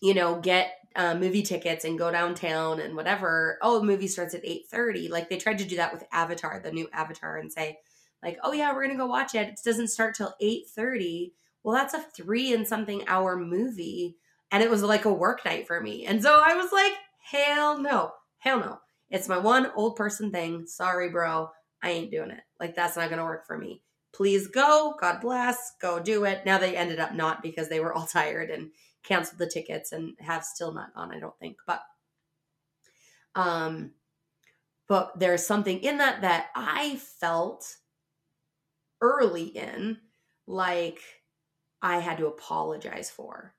you 0.00 0.14
know, 0.14 0.40
get 0.40 0.72
uh, 0.96 1.14
movie 1.14 1.42
tickets 1.42 1.84
and 1.84 1.98
go 1.98 2.10
downtown 2.10 2.80
and 2.80 2.96
whatever. 2.96 3.58
Oh, 3.62 3.78
the 3.78 3.86
movie 3.86 4.08
starts 4.08 4.34
at 4.34 4.44
eight 4.44 4.66
thirty. 4.68 5.08
Like 5.08 5.28
they 5.28 5.36
tried 5.36 5.58
to 5.58 5.64
do 5.64 5.76
that 5.76 5.92
with 5.92 6.04
Avatar, 6.12 6.60
the 6.60 6.72
new 6.72 6.88
Avatar, 6.92 7.36
and 7.36 7.52
say, 7.52 7.78
like, 8.22 8.38
oh 8.42 8.52
yeah, 8.52 8.72
we're 8.72 8.86
gonna 8.86 8.98
go 8.98 9.06
watch 9.06 9.34
it. 9.34 9.48
It 9.48 9.60
doesn't 9.64 9.88
start 9.88 10.14
till 10.14 10.34
eight 10.40 10.68
thirty. 10.68 11.34
Well, 11.62 11.74
that's 11.74 11.94
a 11.94 12.04
three 12.16 12.52
and 12.52 12.66
something 12.66 13.06
hour 13.08 13.36
movie, 13.36 14.16
and 14.50 14.62
it 14.62 14.70
was 14.70 14.82
like 14.82 15.04
a 15.04 15.12
work 15.12 15.44
night 15.44 15.66
for 15.66 15.80
me. 15.80 16.06
And 16.06 16.22
so 16.22 16.40
I 16.44 16.54
was 16.54 16.72
like, 16.72 16.92
hell 17.30 17.78
no. 17.78 18.12
Hell 18.38 18.60
no. 18.60 18.78
It's 19.10 19.28
my 19.28 19.38
one 19.38 19.70
old 19.74 19.96
person 19.96 20.30
thing. 20.30 20.66
Sorry, 20.66 21.10
bro. 21.10 21.50
I 21.82 21.90
ain't 21.90 22.10
doing 22.10 22.30
it. 22.30 22.40
Like, 22.58 22.74
that's 22.74 22.96
not 22.96 23.08
going 23.08 23.18
to 23.18 23.24
work 23.24 23.46
for 23.46 23.58
me. 23.58 23.82
Please 24.12 24.48
go. 24.48 24.94
God 25.00 25.20
bless. 25.20 25.72
Go 25.80 26.00
do 26.00 26.24
it. 26.24 26.46
Now 26.46 26.58
they 26.58 26.76
ended 26.76 26.98
up 26.98 27.14
not 27.14 27.42
because 27.42 27.68
they 27.68 27.80
were 27.80 27.92
all 27.92 28.06
tired 28.12 28.50
and 28.50 28.70
canceled 29.06 29.38
the 29.38 29.46
tickets 29.46 29.92
and 29.92 30.14
have 30.20 30.44
still 30.44 30.72
not 30.72 30.94
gone, 30.94 31.14
I 31.14 31.18
don't 31.18 31.38
think. 31.38 31.56
But, 31.66 31.82
um, 33.34 33.92
but 34.88 35.18
there's 35.18 35.46
something 35.46 35.80
in 35.80 35.98
that 35.98 36.22
that 36.22 36.48
I 36.54 36.96
felt 36.96 37.76
early 39.00 39.44
in 39.44 39.98
like 40.46 41.00
I 41.82 41.98
had 41.98 42.18
to 42.18 42.26
apologize 42.26 43.10
for. 43.10 43.54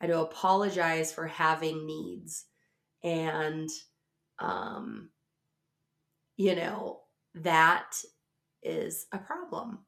I 0.00 0.06
had 0.06 0.12
to 0.12 0.20
apologize 0.20 1.12
for 1.12 1.26
having 1.26 1.86
needs 1.86 2.44
and 3.02 3.68
um, 4.38 5.10
you 6.36 6.56
know, 6.56 7.00
that 7.36 7.96
is 8.62 9.06
a 9.12 9.18
problem. 9.18 9.80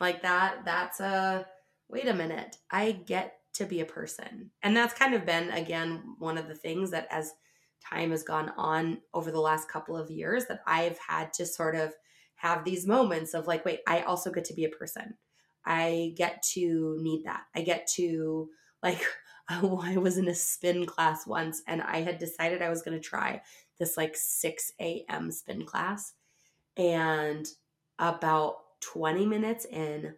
Like 0.00 0.22
that, 0.22 0.64
that's 0.64 1.00
a 1.00 1.46
wait 1.88 2.08
a 2.08 2.14
minute, 2.14 2.56
I 2.70 2.92
get 2.92 3.38
to 3.56 3.64
be 3.66 3.80
a 3.80 3.86
person. 3.86 4.50
And 4.62 4.76
that's 4.76 4.94
kind 4.94 5.14
of 5.14 5.26
been, 5.26 5.50
again, 5.50 6.16
one 6.18 6.38
of 6.38 6.48
the 6.48 6.54
things 6.54 6.90
that 6.90 7.06
as 7.10 7.32
time 7.82 8.10
has 8.10 8.22
gone 8.22 8.52
on 8.56 8.98
over 9.14 9.30
the 9.30 9.40
last 9.40 9.68
couple 9.68 9.96
of 9.96 10.10
years, 10.10 10.46
that 10.46 10.60
I've 10.66 10.98
had 10.98 11.32
to 11.34 11.46
sort 11.46 11.76
of 11.76 11.92
have 12.36 12.64
these 12.64 12.86
moments 12.86 13.34
of 13.34 13.46
like, 13.46 13.64
wait, 13.64 13.80
I 13.86 14.02
also 14.02 14.30
get 14.30 14.44
to 14.46 14.54
be 14.54 14.64
a 14.64 14.70
person. 14.70 15.14
I 15.64 16.14
get 16.16 16.42
to 16.54 16.96
need 17.00 17.24
that. 17.24 17.42
I 17.54 17.62
get 17.62 17.88
to 17.96 18.48
like 18.82 19.02
I 19.48 19.96
was 19.96 20.18
in 20.18 20.28
a 20.28 20.34
spin 20.34 20.86
class 20.86 21.26
once 21.26 21.62
and 21.68 21.80
I 21.80 22.02
had 22.02 22.18
decided 22.18 22.62
I 22.62 22.68
was 22.68 22.82
going 22.82 23.00
to 23.00 23.08
try 23.08 23.42
this 23.78 23.96
like 23.96 24.16
6 24.16 24.72
a.m. 24.80 25.30
spin 25.30 25.64
class. 25.64 26.14
And 26.76 27.46
about 27.98 28.56
20 28.82 29.24
minutes 29.24 29.64
in, 29.64 30.14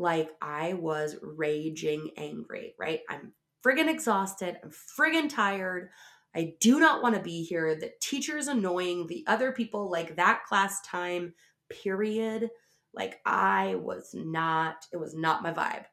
like 0.00 0.30
I 0.42 0.72
was 0.72 1.16
raging 1.22 2.10
angry, 2.16 2.74
right? 2.78 3.00
I'm 3.08 3.32
friggin' 3.64 3.88
exhausted. 3.88 4.58
I'm 4.64 4.70
friggin' 4.70 5.28
tired. 5.28 5.90
I 6.34 6.54
do 6.60 6.80
not 6.80 7.02
want 7.02 7.14
to 7.16 7.22
be 7.22 7.44
here. 7.44 7.76
The 7.76 7.92
teacher 8.00 8.36
is 8.36 8.48
annoying. 8.48 9.06
The 9.06 9.24
other 9.26 9.52
people, 9.52 9.90
like 9.90 10.16
that 10.16 10.44
class 10.48 10.80
time, 10.82 11.34
period. 11.68 12.48
Like 12.94 13.20
I 13.24 13.76
was 13.76 14.10
not, 14.14 14.86
it 14.92 14.96
was 14.96 15.14
not 15.14 15.42
my 15.42 15.52
vibe 15.52 15.84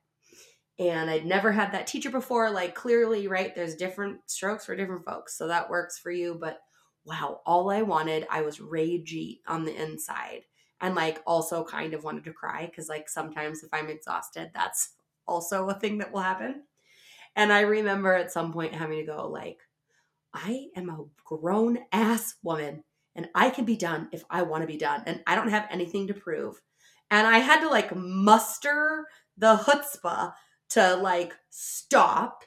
and 0.80 1.10
I'd 1.10 1.26
never 1.26 1.52
had 1.52 1.72
that 1.72 1.88
teacher 1.88 2.10
before. 2.10 2.50
Like, 2.52 2.76
clearly, 2.76 3.28
right, 3.28 3.54
there's 3.56 3.76
different 3.76 4.20
strokes 4.28 4.66
for 4.66 4.76
different 4.76 5.06
folks. 5.06 5.38
So 5.38 5.48
that 5.48 5.70
works 5.70 5.98
for 5.98 6.12
you. 6.12 6.38
But 6.40 6.60
wow, 7.04 7.42
all 7.46 7.72
I 7.72 7.82
wanted, 7.82 8.28
I 8.30 8.42
was 8.42 8.60
ragey 8.60 9.40
on 9.48 9.66
the 9.66 9.76
inside 9.76 10.42
and 10.82 10.96
like 10.96 11.22
also 11.26 11.64
kind 11.64 11.94
of 11.94 12.04
wanted 12.04 12.24
to 12.26 12.34
cry 12.34 12.66
because, 12.66 12.90
like, 12.90 13.10
sometimes 13.10 13.64
if 13.64 13.70
I'm 13.74 13.90
exhausted, 13.90 14.52
that's 14.54 14.94
also 15.28 15.70
a 15.70 15.80
thing 15.80 15.98
that 16.00 16.12
will 16.12 16.22
happen. 16.22 16.64
And 17.36 17.52
I 17.52 17.62
remember 17.62 18.14
at 18.14 18.32
some 18.32 18.54
point 18.54 18.74
having 18.74 19.00
to 19.00 19.06
go, 19.06 19.28
like, 19.28 19.60
I 20.34 20.68
am 20.76 20.90
a 20.90 21.06
grown 21.24 21.80
ass 21.92 22.36
woman 22.44 22.84
and 23.16 23.28
I 23.34 23.50
can 23.50 23.66
be 23.66 23.76
done 23.76 24.10
if 24.12 24.24
I 24.30 24.44
want 24.44 24.62
to 24.62 24.68
be 24.68 24.78
done. 24.78 25.04
And 25.06 25.22
I 25.26 25.36
don't 25.36 25.50
have 25.50 25.68
anything 25.72 26.08
to 26.08 26.14
prove. 26.14 26.62
And 27.10 27.26
I 27.26 27.40
had 27.40 27.62
to 27.62 27.70
like 27.70 27.96
muster 27.96 29.06
the 29.38 29.56
chutzpah 29.56 30.34
to 30.70 30.96
like 30.98 31.34
stop 31.50 32.44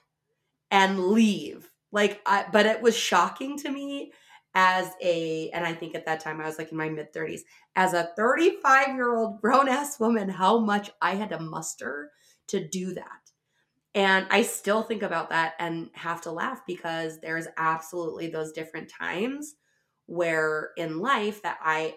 and 0.71 1.07
leave. 1.07 1.71
Like 1.93 2.21
I 2.27 2.47
but 2.53 2.67
it 2.67 2.81
was 2.81 2.97
shocking 2.97 3.59
to 3.59 3.71
me 3.71 4.13
as 4.55 4.91
a 5.01 5.51
and 5.51 5.65
I 5.65 5.73
think 5.73 5.95
at 5.95 6.07
that 6.07 6.21
time 6.21 6.41
I 6.41 6.47
was 6.47 6.59
like 6.59 6.73
in 6.73 6.79
my 6.79 6.89
mid 6.89 7.13
30s 7.13 7.43
as 7.77 7.95
a 7.95 8.11
35 8.17 8.89
year 8.89 9.15
old 9.15 9.41
grown 9.41 9.69
ass 9.69 10.01
woman 10.01 10.29
how 10.29 10.59
much 10.59 10.91
I 11.01 11.15
had 11.15 11.31
to 11.31 11.41
muster 11.41 12.11
to 12.49 12.67
do 12.67 12.95
that. 12.95 13.31
And 13.95 14.27
I 14.31 14.43
still 14.43 14.83
think 14.83 15.03
about 15.03 15.31
that 15.31 15.55
and 15.59 15.91
have 15.95 16.21
to 16.23 16.33
laugh 16.33 16.61
because 16.67 17.21
there's 17.21 17.49
absolutely 17.57 18.29
those 18.29 18.53
different 18.53 18.89
times 18.89 19.55
where 20.07 20.71
in 20.77 20.99
life 20.99 21.43
that 21.43 21.59
I 21.63 21.97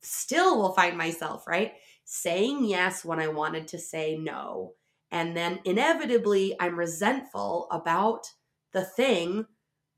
still 0.00 0.58
will 0.58 0.72
find 0.72 0.96
myself, 0.96 1.46
right? 1.46 1.74
Saying 2.04 2.64
yes 2.64 3.04
when 3.04 3.20
I 3.20 3.28
wanted 3.28 3.68
to 3.68 3.78
say 3.78 4.16
no. 4.18 4.72
And 5.10 5.36
then 5.36 5.60
inevitably, 5.64 6.56
I'm 6.60 6.78
resentful 6.78 7.68
about 7.70 8.26
the 8.72 8.84
thing 8.84 9.46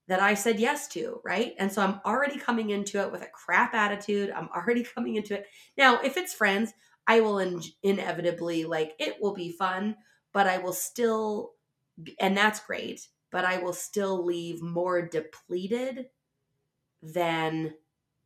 that 0.08 0.20
I 0.20 0.34
said 0.34 0.60
yes 0.60 0.88
to, 0.88 1.20
right? 1.24 1.54
And 1.58 1.72
so 1.72 1.82
I'm 1.82 2.00
already 2.04 2.38
coming 2.38 2.70
into 2.70 3.00
it 3.00 3.10
with 3.10 3.22
a 3.22 3.28
crap 3.32 3.74
attitude. 3.74 4.30
I'm 4.30 4.48
already 4.54 4.84
coming 4.94 5.16
into 5.16 5.34
it. 5.34 5.46
Now, 5.76 6.00
if 6.00 6.16
it's 6.16 6.34
friends, 6.34 6.72
I 7.06 7.20
will 7.20 7.38
in- 7.38 7.62
inevitably, 7.82 8.64
like, 8.64 8.94
it 8.98 9.16
will 9.20 9.34
be 9.34 9.52
fun, 9.52 9.96
but 10.32 10.46
I 10.46 10.58
will 10.58 10.72
still, 10.72 11.52
and 12.20 12.36
that's 12.36 12.60
great, 12.60 13.08
but 13.30 13.44
I 13.44 13.58
will 13.58 13.72
still 13.72 14.24
leave 14.24 14.62
more 14.62 15.02
depleted 15.02 16.06
than 17.02 17.74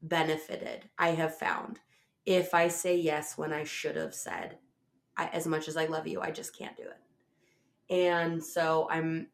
benefited, 0.02 0.88
I 0.99 1.10
have 1.10 1.37
found. 1.37 1.80
If 2.25 2.54
I 2.54 2.68
say 2.68 2.96
yes 2.96 3.37
when 3.37 3.52
I 3.52 3.64
should 3.64 3.96
have 3.96 4.14
said, 4.14 4.58
as 5.16 5.46
much 5.46 5.68
as 5.68 5.76
I 5.76 5.87
love 5.87 6.06
you, 6.06 6.20
I 6.20 6.30
just 6.30 6.56
can't 6.56 6.76
do 6.76 6.84
it. 6.84 7.94
And 7.94 8.42
so 8.42 8.88
I'm, 8.90 9.28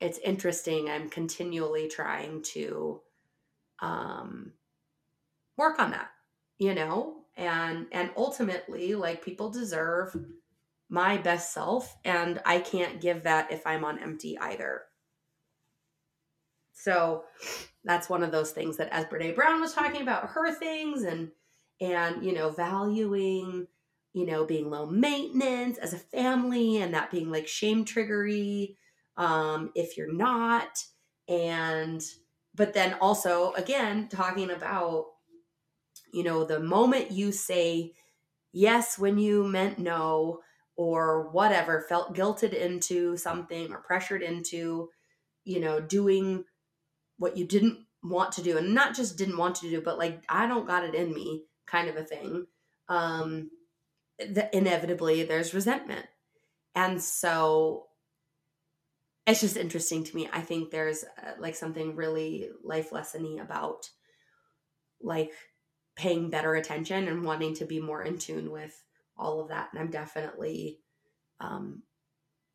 it's 0.00 0.18
interesting. 0.18 0.88
I'm 0.88 1.10
continually 1.10 1.88
trying 1.88 2.42
to 2.54 3.00
um, 3.80 4.52
work 5.56 5.78
on 5.78 5.90
that, 5.90 6.10
you 6.58 6.74
know, 6.74 7.16
and 7.36 7.86
and 7.92 8.10
ultimately, 8.16 8.94
like 8.94 9.24
people 9.24 9.50
deserve 9.50 10.16
my 10.88 11.18
best 11.18 11.52
self, 11.52 11.96
and 12.04 12.40
I 12.44 12.60
can't 12.60 13.00
give 13.00 13.24
that 13.24 13.52
if 13.52 13.66
I'm 13.66 13.84
on 13.84 13.98
empty 13.98 14.38
either. 14.38 14.82
So 16.72 17.24
that's 17.84 18.08
one 18.08 18.22
of 18.22 18.32
those 18.32 18.52
things 18.52 18.78
that 18.78 18.88
as 18.90 19.04
Brene 19.04 19.34
Brown 19.34 19.60
was 19.60 19.74
talking 19.74 20.02
about 20.02 20.30
her 20.30 20.52
things 20.52 21.02
and 21.02 21.30
and 21.80 22.24
you 22.24 22.32
know 22.32 22.50
valuing 22.50 23.66
you 24.12 24.26
know 24.26 24.44
being 24.44 24.70
low 24.70 24.86
maintenance 24.86 25.78
as 25.78 25.92
a 25.92 25.98
family 25.98 26.78
and 26.78 26.94
that 26.94 27.10
being 27.10 27.30
like 27.30 27.46
shame 27.46 27.84
triggery 27.84 28.76
um 29.20 29.72
if 29.76 29.96
you're 29.96 30.12
not. 30.12 30.84
And 31.28 32.02
but 32.56 32.74
then 32.74 32.94
also 32.94 33.52
again 33.52 34.08
talking 34.08 34.50
about 34.50 35.06
you 36.12 36.24
know 36.24 36.44
the 36.44 36.60
moment 36.60 37.12
you 37.12 37.32
say 37.32 37.94
yes 38.52 38.98
when 38.98 39.18
you 39.18 39.44
meant 39.44 39.78
no 39.78 40.40
or 40.76 41.30
whatever 41.30 41.86
felt 41.88 42.16
guilted 42.16 42.54
into 42.54 43.16
something 43.16 43.72
or 43.72 43.82
pressured 43.82 44.22
into 44.22 44.88
you 45.44 45.60
know 45.60 45.80
doing 45.80 46.44
what 47.18 47.36
you 47.36 47.46
didn't 47.46 47.78
want 48.02 48.32
to 48.32 48.42
do 48.42 48.58
and 48.58 48.74
not 48.74 48.96
just 48.96 49.18
didn't 49.18 49.38
want 49.38 49.54
to 49.56 49.70
do 49.70 49.80
but 49.82 49.98
like 49.98 50.24
i 50.28 50.46
don't 50.46 50.66
got 50.66 50.84
it 50.84 50.94
in 50.94 51.14
me 51.14 51.44
kind 51.66 51.88
of 51.88 51.96
a 51.96 52.04
thing 52.04 52.46
um 52.88 53.50
that 54.28 54.52
inevitably 54.54 55.24
there's 55.24 55.54
resentment. 55.54 56.06
And 56.74 57.02
so 57.02 57.88
it's 59.30 59.40
just 59.40 59.56
interesting 59.56 60.04
to 60.04 60.16
me. 60.16 60.28
I 60.32 60.40
think 60.40 60.70
there's 60.70 61.04
uh, 61.04 61.32
like 61.38 61.54
something 61.54 61.96
really 61.96 62.48
life 62.62 62.90
lessony 62.90 63.40
about 63.40 63.88
like 65.00 65.32
paying 65.96 66.30
better 66.30 66.54
attention 66.54 67.08
and 67.08 67.24
wanting 67.24 67.54
to 67.56 67.64
be 67.64 67.80
more 67.80 68.02
in 68.02 68.18
tune 68.18 68.50
with 68.50 68.82
all 69.16 69.40
of 69.40 69.48
that. 69.48 69.68
And 69.72 69.80
i'm 69.80 69.90
definitely 69.90 70.78
um 71.40 71.82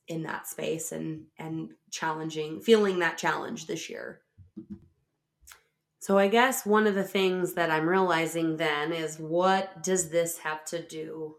in 0.08 0.24
that 0.24 0.48
space 0.48 0.92
and 0.92 1.26
and 1.38 1.72
challenging 1.92 2.62
feeling 2.62 3.00
that 3.00 3.18
challenge 3.18 3.68
this 3.68 3.90
year. 3.90 4.22
So 6.00 6.20
I 6.20 6.28
guess 6.28 6.66
one 6.66 6.86
of 6.86 6.94
the 6.94 7.04
things 7.04 7.54
that 7.54 7.72
I'm 7.72 7.90
realizing 7.90 8.58
then 8.58 8.94
is 8.94 9.18
what 9.18 9.82
does 9.82 10.10
this 10.12 10.38
have 10.40 10.64
to 10.66 10.82
do 10.82 11.38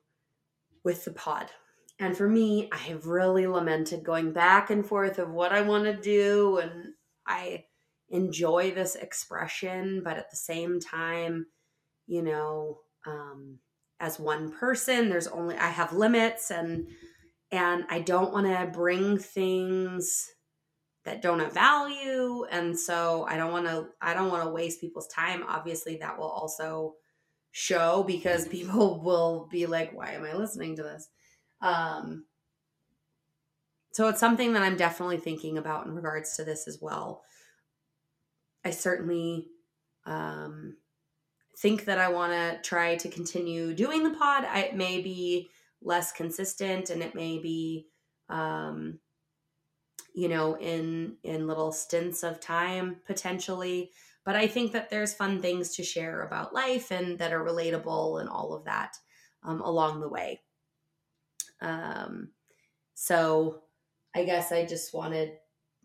with 0.82 1.04
the 1.04 1.12
pod? 1.12 1.50
And 1.98 2.16
for 2.16 2.28
me, 2.28 2.68
I 2.72 2.76
have 2.76 3.06
really 3.06 3.46
lamented 3.46 4.04
going 4.04 4.32
back 4.32 4.70
and 4.70 4.84
forth 4.84 5.18
of 5.18 5.30
what 5.30 5.52
I 5.52 5.62
want 5.62 5.84
to 5.84 5.96
do 5.96 6.58
and 6.58 6.92
I 7.26 7.64
enjoy 8.10 8.70
this 8.70 8.94
expression, 8.94 10.02
but 10.04 10.16
at 10.16 10.30
the 10.30 10.36
same 10.36 10.78
time, 10.78 11.46
you 12.06 12.22
know, 12.22 12.80
um, 13.06 13.58
as 13.98 14.20
one 14.20 14.52
person, 14.52 15.08
there's 15.08 15.26
only 15.26 15.56
I 15.56 15.68
have 15.68 15.92
limits 15.92 16.50
and 16.50 16.88
and 17.50 17.84
I 17.88 18.00
don't 18.00 18.32
want 18.32 18.46
to 18.46 18.70
bring 18.72 19.18
things 19.18 20.28
that 21.06 21.22
don't 21.22 21.38
have 21.38 21.54
value 21.54 22.44
and 22.50 22.78
so 22.78 23.24
i 23.30 23.36
don't 23.36 23.52
want 23.52 23.64
to 23.64 23.86
i 24.02 24.12
don't 24.12 24.28
want 24.28 24.42
to 24.42 24.50
waste 24.50 24.80
people's 24.80 25.06
time. 25.06 25.44
Obviously 25.48 25.96
that 25.98 26.18
will 26.18 26.28
also 26.28 26.94
show 27.52 28.02
because 28.06 28.46
people 28.58 29.02
will 29.02 29.48
be 29.50 29.66
like 29.66 29.96
why 29.96 30.10
am 30.12 30.24
i 30.24 30.34
listening 30.34 30.76
to 30.76 30.82
this 30.82 31.08
um 31.60 32.24
so 33.92 34.08
it's 34.08 34.20
something 34.20 34.52
that 34.52 34.62
i'm 34.62 34.76
definitely 34.76 35.18
thinking 35.18 35.58
about 35.58 35.86
in 35.86 35.94
regards 35.94 36.36
to 36.36 36.44
this 36.44 36.68
as 36.68 36.78
well. 36.80 37.22
I 38.64 38.70
certainly 38.70 39.48
um 40.04 40.76
think 41.58 41.86
that 41.86 41.98
i 41.98 42.08
want 42.08 42.32
to 42.32 42.60
try 42.68 42.96
to 42.96 43.08
continue 43.08 43.74
doing 43.74 44.02
the 44.02 44.10
pod. 44.10 44.44
I, 44.44 44.60
it 44.60 44.76
may 44.76 45.00
be 45.00 45.48
less 45.82 46.12
consistent 46.12 46.90
and 46.90 47.02
it 47.02 47.14
may 47.14 47.38
be 47.38 47.86
um 48.28 48.98
you 50.14 50.28
know 50.28 50.56
in 50.56 51.16
in 51.22 51.46
little 51.46 51.70
stints 51.72 52.22
of 52.22 52.40
time 52.40 52.96
potentially 53.06 53.90
but 54.24 54.34
i 54.34 54.46
think 54.46 54.72
that 54.72 54.90
there's 54.90 55.14
fun 55.14 55.40
things 55.40 55.76
to 55.76 55.84
share 55.84 56.22
about 56.22 56.54
life 56.54 56.90
and 56.90 57.18
that 57.18 57.32
are 57.32 57.44
relatable 57.44 58.20
and 58.20 58.28
all 58.28 58.52
of 58.52 58.64
that 58.64 58.96
um, 59.44 59.60
along 59.60 60.00
the 60.00 60.08
way 60.08 60.40
um, 61.60 62.30
so 62.94 63.62
i 64.14 64.24
guess 64.24 64.52
i 64.52 64.64
just 64.64 64.94
wanted 64.94 65.32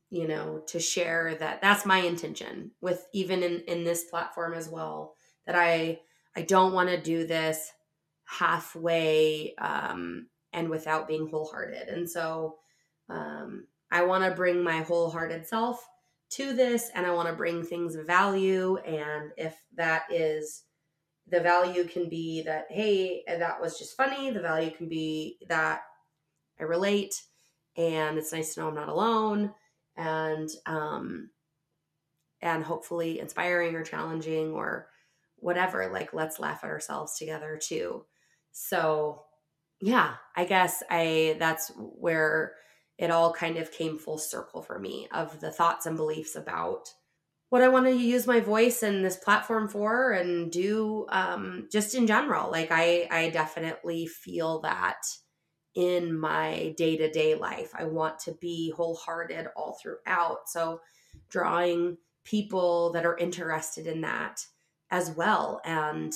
you 0.10 0.28
know 0.28 0.62
to 0.68 0.80
share 0.80 1.36
that 1.36 1.62
that's 1.62 1.86
my 1.86 2.00
intention 2.00 2.72
with 2.82 3.08
even 3.14 3.44
in 3.44 3.60
in 3.68 3.84
this 3.84 4.06
platform 4.06 4.54
as 4.54 4.70
well 4.70 5.16
that 5.46 5.56
i 5.56 6.00
i 6.36 6.42
don't 6.42 6.74
want 6.74 6.90
to 6.90 7.02
do 7.02 7.26
this 7.26 7.72
halfway 8.26 9.54
um 9.58 10.28
and 10.54 10.70
without 10.70 11.08
being 11.08 11.28
wholehearted 11.28 11.88
and 11.90 12.10
so 12.10 12.56
um 13.10 13.66
I 13.92 14.04
want 14.04 14.24
to 14.24 14.32
bring 14.32 14.64
my 14.64 14.82
wholehearted 14.82 15.46
self 15.46 15.86
to 16.32 16.54
this 16.54 16.90
and 16.96 17.06
I 17.06 17.12
want 17.12 17.28
to 17.28 17.36
bring 17.36 17.64
things 17.64 17.96
of 17.96 18.08
value. 18.08 18.78
And 18.78 19.32
if 19.38 19.56
that 19.76 20.04
is 20.10 20.64
the 21.32 21.40
value, 21.40 21.86
can 21.86 22.10
be 22.10 22.42
that, 22.44 22.68
hey, 22.70 23.24
that 23.28 23.62
was 23.62 23.80
just 23.80 23.96
funny. 23.96 24.32
The 24.32 24.42
value 24.42 24.72
can 24.72 24.90
be 24.90 25.38
that 25.48 25.82
I 26.60 26.64
relate 26.64 27.22
and 27.78 28.18
it's 28.18 28.34
nice 28.34 28.54
to 28.54 28.60
know 28.60 28.68
I'm 28.68 28.76
not 28.76 28.90
alone. 28.90 29.54
And, 29.96 30.50
um, 30.66 31.30
and 32.42 32.64
hopefully 32.64 33.20
inspiring 33.20 33.76
or 33.76 33.84
challenging 33.84 34.52
or 34.52 34.88
whatever. 35.38 35.90
Like, 35.92 36.14
let's 36.14 36.40
laugh 36.40 36.64
at 36.64 36.70
ourselves 36.70 37.18
together 37.18 37.60
too. 37.62 38.06
So, 38.52 39.24
yeah, 39.80 40.16
I 40.36 40.46
guess 40.46 40.84
I 40.90 41.36
that's 41.40 41.72
where 41.78 42.54
it 42.98 43.12
all 43.12 43.34
kind 43.34 43.58
of 43.58 43.72
came 43.72 43.98
full 43.98 44.18
circle 44.18 44.62
for 44.62 44.78
me 44.80 45.08
of 45.12 45.40
the 45.40 45.52
thoughts 45.52 45.86
and 45.86 45.98
beliefs 45.98 46.36
about 46.36 46.90
what 47.52 47.62
I 47.62 47.68
want 47.68 47.86
to 47.88 47.92
use 47.92 48.26
my 48.26 48.40
voice 48.40 48.82
and 48.82 49.04
this 49.04 49.18
platform 49.18 49.68
for 49.68 50.14
and 50.14 50.50
do 50.50 51.06
um, 51.10 51.68
just 51.70 51.94
in 51.94 52.08
general. 52.08 52.50
Like 52.50 52.70
I, 52.72 53.10
I 53.12 53.30
definitely 53.30 54.08
feel 54.08 54.62
that 54.62 55.02
in 55.76 56.18
my 56.18 56.74
day 56.78 56.96
to 56.96 57.12
day 57.12 57.36
life. 57.36 57.72
I 57.78 57.84
want 57.84 58.20
to 58.20 58.32
be 58.40 58.72
wholehearted 58.72 59.48
all 59.58 59.78
throughout. 59.82 60.48
So 60.48 60.80
drawing 61.28 61.98
people 62.24 62.94
that 62.94 63.06
are 63.06 63.18
interested 63.18 63.86
in 63.86 64.00
that 64.00 64.46
as 64.90 65.12
well. 65.12 65.60
And, 65.66 66.14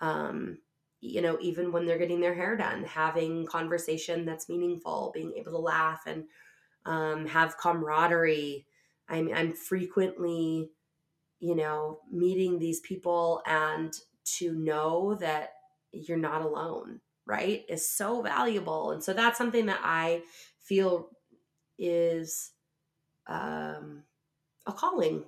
um, 0.00 0.58
you 1.00 1.20
know, 1.20 1.36
even 1.40 1.72
when 1.72 1.86
they're 1.86 1.98
getting 1.98 2.20
their 2.20 2.34
hair 2.34 2.56
done, 2.56 2.84
having 2.84 3.44
conversation 3.46 4.24
that's 4.24 4.48
meaningful, 4.48 5.10
being 5.12 5.32
able 5.36 5.50
to 5.50 5.58
laugh 5.58 6.02
and 6.06 6.26
um, 6.84 7.26
have 7.26 7.58
camaraderie. 7.58 8.66
I'm, 9.08 9.32
I'm 9.34 9.52
frequently, 9.52 10.70
you 11.40 11.54
know, 11.54 12.00
meeting 12.10 12.58
these 12.58 12.80
people 12.80 13.42
and 13.46 13.92
to 14.38 14.52
know 14.54 15.16
that 15.20 15.50
you're 15.92 16.16
not 16.18 16.42
alone, 16.42 17.00
right, 17.26 17.64
is 17.68 17.88
so 17.88 18.22
valuable. 18.22 18.90
And 18.90 19.02
so 19.02 19.12
that's 19.12 19.38
something 19.38 19.66
that 19.66 19.80
I 19.82 20.22
feel 20.58 21.10
is 21.78 22.52
um, 23.28 24.02
a 24.66 24.72
calling. 24.72 25.24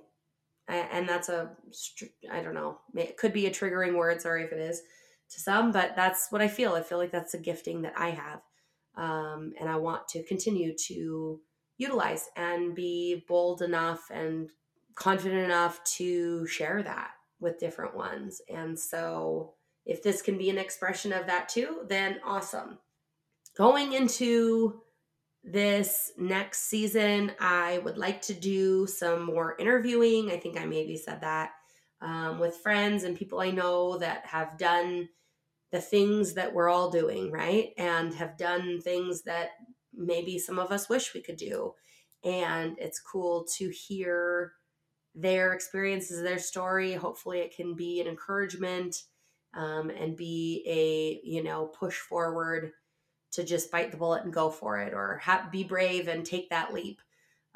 And 0.67 1.09
that's 1.09 1.29
a, 1.29 1.49
I 2.31 2.41
don't 2.41 2.53
know, 2.53 2.77
it 2.95 3.17
could 3.17 3.33
be 3.33 3.47
a 3.47 3.51
triggering 3.51 3.95
word. 3.95 4.21
Sorry 4.21 4.43
if 4.43 4.51
it 4.51 4.59
is 4.59 4.83
to 5.31 5.39
some, 5.39 5.71
but 5.71 5.95
that's 5.95 6.27
what 6.29 6.43
I 6.43 6.47
feel. 6.47 6.73
I 6.73 6.83
feel 6.83 6.99
like 6.99 7.11
that's 7.11 7.33
a 7.33 7.39
gifting 7.39 7.81
that 7.81 7.93
I 7.97 8.11
have. 8.11 8.41
Um, 8.95 9.53
and 9.59 9.67
I 9.67 9.77
want 9.77 10.07
to 10.09 10.23
continue 10.23 10.75
to 10.87 11.39
utilize 11.79 12.29
and 12.35 12.75
be 12.75 13.23
bold 13.27 13.63
enough 13.63 14.01
and 14.11 14.51
confident 14.99 15.45
enough 15.45 15.83
to 15.85 16.45
share 16.45 16.83
that 16.83 17.11
with 17.39 17.59
different 17.59 17.95
ones. 17.95 18.41
And 18.53 18.77
so, 18.77 19.53
if 19.85 20.03
this 20.03 20.21
can 20.21 20.37
be 20.37 20.49
an 20.49 20.57
expression 20.57 21.13
of 21.13 21.25
that 21.27 21.49
too, 21.49 21.79
then 21.87 22.19
awesome. 22.23 22.77
Going 23.57 23.93
into 23.93 24.81
this 25.43 26.11
next 26.17 26.69
season, 26.69 27.31
I 27.39 27.79
would 27.79 27.97
like 27.97 28.21
to 28.23 28.33
do 28.33 28.85
some 28.85 29.23
more 29.23 29.55
interviewing. 29.57 30.31
I 30.31 30.37
think 30.37 30.59
I 30.59 30.65
maybe 30.65 30.97
said 30.97 31.21
that 31.21 31.51
um, 32.01 32.39
with 32.39 32.57
friends 32.57 33.03
and 33.03 33.17
people 33.17 33.39
I 33.39 33.51
know 33.51 33.97
that 33.97 34.25
have 34.27 34.57
done 34.57 35.09
the 35.71 35.81
things 35.81 36.33
that 36.33 36.53
we're 36.53 36.69
all 36.69 36.89
doing, 36.89 37.31
right? 37.31 37.69
And 37.77 38.13
have 38.15 38.37
done 38.37 38.81
things 38.81 39.23
that 39.23 39.51
maybe 39.93 40.39
some 40.39 40.59
of 40.59 40.71
us 40.71 40.89
wish 40.89 41.13
we 41.13 41.21
could 41.21 41.37
do. 41.37 41.73
And 42.23 42.75
it's 42.79 42.99
cool 42.99 43.45
to 43.57 43.69
hear 43.69 44.53
their 45.15 45.53
experiences, 45.53 46.21
their 46.21 46.39
story. 46.39 46.93
Hopefully, 46.93 47.39
it 47.39 47.55
can 47.55 47.75
be 47.75 47.99
an 48.01 48.07
encouragement 48.07 49.03
um, 49.53 49.89
and 49.89 50.15
be 50.15 50.63
a, 50.67 51.27
you 51.27 51.43
know, 51.43 51.65
push 51.65 51.97
forward 51.97 52.71
to 53.31 53.43
just 53.43 53.71
bite 53.71 53.91
the 53.91 53.97
bullet 53.97 54.23
and 54.23 54.33
go 54.33 54.49
for 54.49 54.79
it 54.79 54.93
or 54.93 55.21
be 55.51 55.63
brave 55.63 56.07
and 56.07 56.25
take 56.25 56.49
that 56.49 56.73
leap. 56.73 57.01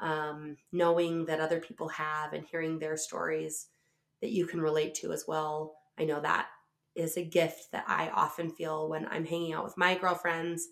Um, 0.00 0.56
knowing 0.72 1.24
that 1.26 1.40
other 1.40 1.60
people 1.60 1.88
have 1.88 2.32
and 2.32 2.44
hearing 2.44 2.78
their 2.78 2.96
stories 2.96 3.68
that 4.20 4.32
you 4.32 4.44
can 4.44 4.60
relate 4.60 4.94
to 4.96 5.12
as 5.12 5.24
well. 5.26 5.76
I 5.98 6.04
know 6.04 6.20
that 6.20 6.48
is 6.94 7.16
a 7.16 7.24
gift 7.24 7.70
that 7.72 7.84
I 7.86 8.08
often 8.10 8.50
feel 8.50 8.88
when 8.88 9.06
I'm 9.06 9.24
hanging 9.24 9.52
out 9.52 9.64
with 9.64 9.76
my 9.76 9.94
girlfriends 9.96 10.68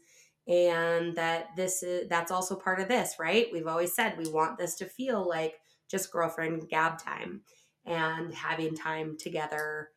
and 0.48 1.14
that 1.16 1.50
this 1.56 1.82
is 1.82 2.08
that's 2.08 2.32
also 2.32 2.56
part 2.56 2.80
of 2.80 2.88
this, 2.88 3.16
right? 3.18 3.46
We've 3.52 3.66
always 3.66 3.94
said 3.94 4.18
we 4.18 4.28
want 4.28 4.58
this 4.58 4.74
to 4.76 4.86
feel 4.86 5.26
like 5.26 5.54
just 5.92 6.10
girlfriend 6.10 6.68
gab 6.68 6.98
time 6.98 7.42
and 7.84 8.34
having 8.34 8.74
time 8.74 9.16
together 9.16 9.90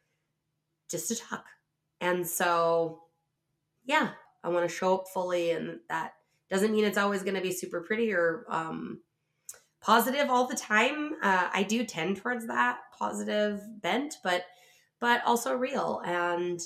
just 0.92 1.08
to 1.08 1.16
talk. 1.16 1.46
And 2.00 2.28
so 2.28 3.02
yeah, 3.86 4.12
I 4.44 4.50
want 4.50 4.70
to 4.70 4.76
show 4.76 4.96
up 4.96 5.06
fully 5.12 5.52
and 5.52 5.80
that 5.90 6.14
doesn't 6.50 6.72
mean 6.72 6.86
it's 6.86 6.98
always 6.98 7.24
going 7.24 7.36
to 7.36 7.42
be 7.42 7.52
super 7.52 7.82
pretty 7.82 8.12
or 8.14 8.46
um 8.50 9.00
positive 9.82 10.30
all 10.30 10.48
the 10.48 10.56
time. 10.56 11.14
Uh, 11.22 11.48
I 11.54 11.64
do 11.64 11.86
tend 11.86 12.18
towards 12.18 12.48
that 12.48 12.80
positive 12.98 13.62
bent, 13.82 14.16
but 14.24 14.46
but 15.00 15.22
also 15.26 15.56
real 15.56 16.02
and 16.06 16.60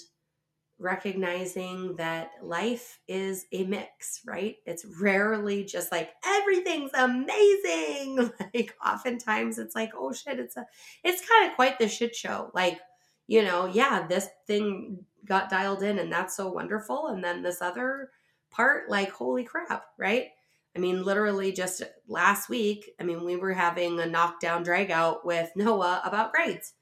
recognizing 0.79 1.95
that 1.97 2.31
life 2.41 2.99
is 3.07 3.45
a 3.51 3.65
mix, 3.65 4.21
right? 4.25 4.55
It's 4.65 4.85
rarely 5.01 5.65
just 5.65 5.91
like 5.91 6.11
everything's 6.25 6.91
amazing. 6.93 8.31
Like 8.53 8.75
oftentimes 8.83 9.59
it's 9.59 9.75
like, 9.75 9.91
oh 9.95 10.11
shit, 10.11 10.39
it's 10.39 10.57
a 10.57 10.65
it's 11.03 11.27
kind 11.27 11.49
of 11.49 11.55
quite 11.55 11.77
the 11.77 11.87
shit 11.87 12.15
show. 12.15 12.49
Like, 12.53 12.79
you 13.27 13.43
know, 13.43 13.67
yeah, 13.67 14.07
this 14.07 14.27
thing 14.47 15.05
got 15.25 15.49
dialed 15.49 15.83
in 15.83 15.99
and 15.99 16.11
that's 16.11 16.35
so 16.35 16.49
wonderful 16.49 17.07
and 17.07 17.23
then 17.23 17.43
this 17.43 17.61
other 17.61 18.09
part 18.49 18.89
like 18.89 19.11
holy 19.11 19.43
crap, 19.43 19.85
right? 19.97 20.27
I 20.75 20.79
mean, 20.79 21.03
literally 21.03 21.51
just 21.51 21.83
last 22.07 22.49
week, 22.49 22.91
I 22.99 23.03
mean, 23.03 23.25
we 23.25 23.35
were 23.35 23.53
having 23.53 23.99
a 23.99 24.05
knockdown 24.05 24.63
drag 24.63 24.91
out 24.91 25.25
with 25.25 25.51
Noah 25.55 26.01
about 26.03 26.31
grades 26.31 26.73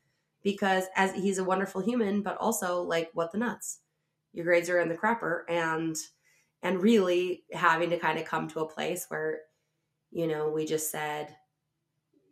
because 0.44 0.86
as 0.96 1.14
he's 1.14 1.40
a 1.40 1.44
wonderful 1.44 1.82
human, 1.82 2.22
but 2.22 2.38
also 2.38 2.82
like 2.82 3.10
what 3.14 3.32
the 3.32 3.38
nuts. 3.38 3.80
Your 4.38 4.46
grades 4.46 4.70
are 4.70 4.80
in 4.80 4.88
the 4.88 4.96
crapper 4.96 5.42
and 5.50 5.96
and 6.62 6.82
really 6.82 7.44
having 7.52 7.90
to 7.90 7.98
kind 7.98 8.20
of 8.20 8.26
come 8.26 8.48
to 8.50 8.60
a 8.60 8.70
place 8.70 9.08
where 9.10 9.40
you 10.12 10.28
know, 10.28 10.50
we 10.50 10.66
just 10.66 10.92
said 10.92 11.36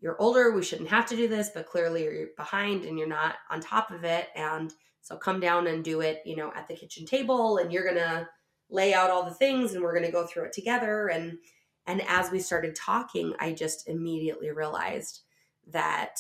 you're 0.02 0.22
older, 0.22 0.52
we 0.52 0.62
shouldn't 0.64 0.90
have 0.90 1.08
to 1.08 1.16
do 1.16 1.28
this, 1.28 1.50
but 1.54 1.66
clearly 1.66 2.04
you're 2.04 2.28
behind 2.38 2.86
and 2.86 3.00
you're 3.00 3.08
not 3.08 3.38
on 3.50 3.60
top 3.60 3.90
of 3.90 4.04
it 4.04 4.28
and 4.36 4.72
so 5.02 5.18
come 5.18 5.40
down 5.40 5.66
and 5.66 5.84
do 5.84 6.02
it, 6.02 6.22
you 6.26 6.36
know, 6.36 6.54
at 6.56 6.68
the 6.68 6.76
kitchen 6.76 7.08
table 7.08 7.58
and 7.58 7.74
you're 7.74 7.92
to 7.96 8.30
lay 8.70 8.94
out 8.94 9.10
all 9.10 9.24
the 9.24 9.34
things 9.34 9.74
and 9.74 9.84
we're 9.84 10.00
to 10.00 10.12
go 10.12 10.28
through 10.28 10.44
it 10.44 10.54
together. 10.54 11.08
And 11.08 11.40
and 11.88 12.02
as 12.08 12.32
we 12.32 12.40
started 12.40 12.76
talking 12.76 13.34
i 13.40 13.52
just 13.52 13.88
immediately 13.88 14.52
realized 14.52 15.22
that 15.68 16.20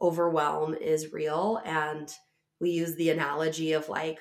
overwhelm 0.00 0.74
is 0.74 1.12
real 1.12 1.60
and 1.64 2.12
we 2.60 2.70
use 2.70 2.94
the 2.96 3.10
analogy 3.10 3.72
of 3.72 3.88
like 3.88 4.18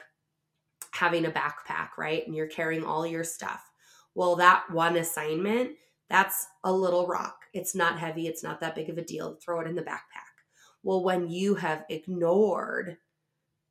having 0.91 1.25
a 1.25 1.32
backpack 1.32 1.89
right? 1.97 2.25
And 2.25 2.36
you're 2.36 2.47
carrying 2.47 2.84
all 2.84 3.06
your 3.06 3.23
stuff. 3.23 3.71
Well 4.15 4.36
that 4.38 4.69
one 4.71 4.97
assignment 4.97 5.71
that's 6.10 6.47
a 6.63 6.73
little 6.73 7.06
rock. 7.06 7.38
It's 7.54 7.75
not 7.75 7.99
heavy. 7.99 8.28
It's 8.28 8.43
not 8.43 8.60
that 8.62 8.73
big 8.73 8.89
of 8.89 8.97
a 8.97 9.04
deal. 9.04 9.38
Throw 9.43 9.60
it 9.60 9.67
in 9.67 9.75
the 9.75 9.82
backpack. 9.82 10.34
Well 10.84 11.04
when 11.04 11.30
you 11.30 11.56
have 11.56 11.86
ignored 11.89 12.97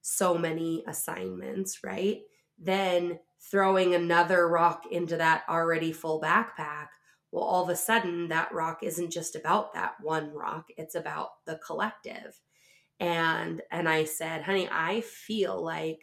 so 0.01 0.37
many 0.37 0.85
assignments 0.87 1.83
right? 1.85 2.21
Then 2.59 3.19
throwing 3.41 3.95
another 3.95 4.49
rock 4.49 4.85
into 4.91 5.17
that 5.17 5.45
already 5.49 5.93
full 5.93 6.21
backpack, 6.21 6.89
well, 7.31 7.45
all 7.45 7.65
of 7.65 7.69
a 7.69 7.77
sudden 7.77 8.29
that 8.29 8.53
rock 8.53 8.83
isn't 8.83 9.11
just 9.11 9.37
about 9.37 9.75
that 9.75 9.95
one 10.01 10.33
rock, 10.33 10.67
it's 10.77 10.95
about 10.95 11.45
the 11.47 11.61
collective. 11.65 12.41
And 13.01 13.63
and 13.71 13.89
I 13.89 14.05
said, 14.05 14.43
honey, 14.43 14.69
I 14.71 15.03
feel 15.03 15.63
like 15.63 16.01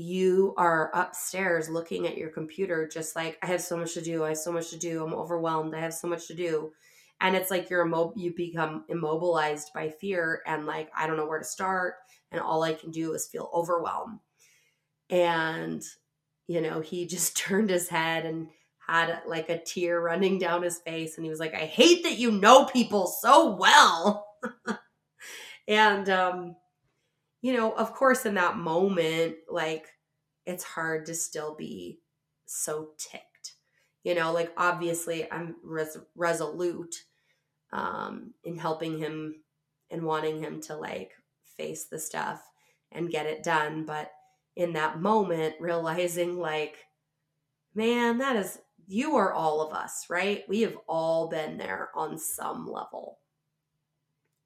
you 0.00 0.54
are 0.56 0.90
upstairs 0.94 1.68
looking 1.68 2.06
at 2.06 2.16
your 2.16 2.30
computer 2.30 2.88
just 2.88 3.14
like 3.14 3.38
I 3.42 3.46
have 3.46 3.60
so 3.60 3.76
much 3.76 3.94
to 3.94 4.00
do. 4.02 4.24
I 4.24 4.28
have 4.28 4.38
so 4.38 4.52
much 4.52 4.70
to 4.70 4.78
do. 4.78 5.04
I'm 5.04 5.14
overwhelmed. 5.14 5.74
I 5.74 5.80
have 5.80 5.94
so 5.94 6.08
much 6.08 6.26
to 6.28 6.34
do. 6.34 6.72
And 7.20 7.36
it's 7.36 7.50
like 7.50 7.68
you're 7.68 7.84
immo- 7.84 8.14
you 8.16 8.34
become 8.34 8.84
immobilized 8.88 9.72
by 9.74 9.90
fear 9.90 10.42
and 10.46 10.64
like 10.64 10.90
I 10.96 11.06
don't 11.06 11.16
know 11.16 11.26
where 11.26 11.38
to 11.38 11.44
start 11.44 11.96
and 12.32 12.40
all 12.40 12.62
I 12.62 12.72
can 12.72 12.90
do 12.90 13.12
is 13.12 13.28
feel 13.28 13.50
overwhelmed. 13.52 14.20
And 15.10 15.82
you 16.46 16.60
know, 16.60 16.80
he 16.80 17.06
just 17.06 17.36
turned 17.36 17.70
his 17.70 17.88
head 17.88 18.24
and 18.24 18.48
had 18.86 19.20
like 19.26 19.50
a 19.50 19.62
tear 19.62 20.00
running 20.00 20.38
down 20.38 20.62
his 20.62 20.78
face 20.78 21.16
and 21.16 21.24
he 21.24 21.30
was 21.30 21.40
like, 21.40 21.54
I 21.54 21.66
hate 21.66 22.04
that 22.04 22.18
you 22.18 22.30
know 22.30 22.64
people 22.64 23.06
so 23.06 23.54
well. 23.54 24.26
and 25.68 26.08
um 26.08 26.56
you 27.42 27.52
know, 27.52 27.72
of 27.72 27.94
course 27.94 28.26
in 28.26 28.34
that 28.34 28.56
moment 28.56 29.36
like 29.48 29.86
it's 30.46 30.64
hard 30.64 31.06
to 31.06 31.14
still 31.14 31.54
be 31.54 32.00
so 32.46 32.90
ticked. 32.98 33.54
You 34.04 34.14
know, 34.14 34.32
like 34.32 34.52
obviously 34.56 35.30
I'm 35.30 35.56
res- 35.62 35.98
resolute 36.14 37.04
um 37.72 38.34
in 38.44 38.56
helping 38.56 38.98
him 38.98 39.42
and 39.90 40.02
wanting 40.02 40.40
him 40.42 40.60
to 40.62 40.76
like 40.76 41.12
face 41.56 41.86
the 41.86 41.98
stuff 41.98 42.42
and 42.92 43.10
get 43.10 43.26
it 43.26 43.42
done, 43.42 43.84
but 43.84 44.10
in 44.56 44.72
that 44.74 45.00
moment 45.00 45.54
realizing 45.60 46.38
like 46.38 46.86
man 47.74 48.18
that 48.18 48.36
is 48.36 48.58
you 48.86 49.16
are 49.16 49.32
all 49.32 49.60
of 49.60 49.72
us 49.72 50.06
right 50.10 50.42
we 50.48 50.62
have 50.62 50.76
all 50.88 51.28
been 51.28 51.56
there 51.56 51.90
on 51.94 52.18
some 52.18 52.66
level 52.66 53.18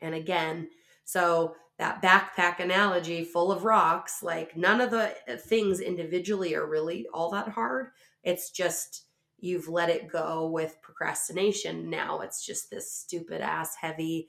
and 0.01 0.15
again 0.15 0.69
so 1.05 1.57
that 1.79 2.03
backpack 2.03 2.61
analogy 2.61 3.25
full 3.25 3.51
of 3.51 3.65
rocks 3.65 4.23
like 4.23 4.57
none 4.57 4.81
of 4.81 4.91
the 4.91 5.15
uh, 5.29 5.37
things 5.37 5.81
individually 5.81 6.55
are 6.55 6.67
really 6.67 7.07
all 7.13 7.31
that 7.31 7.49
hard. 7.49 7.89
It's 8.23 8.51
just 8.51 9.07
you've 9.39 9.69
let 9.69 9.91
it 9.91 10.09
go 10.09 10.47
with 10.47 10.81
procrastination. 10.83 11.91
Now 11.91 12.21
it's 12.21 12.47
just 12.47 12.71
this 12.71 12.93
stupid 12.93 13.41
ass 13.41 13.77
heavy 13.81 14.29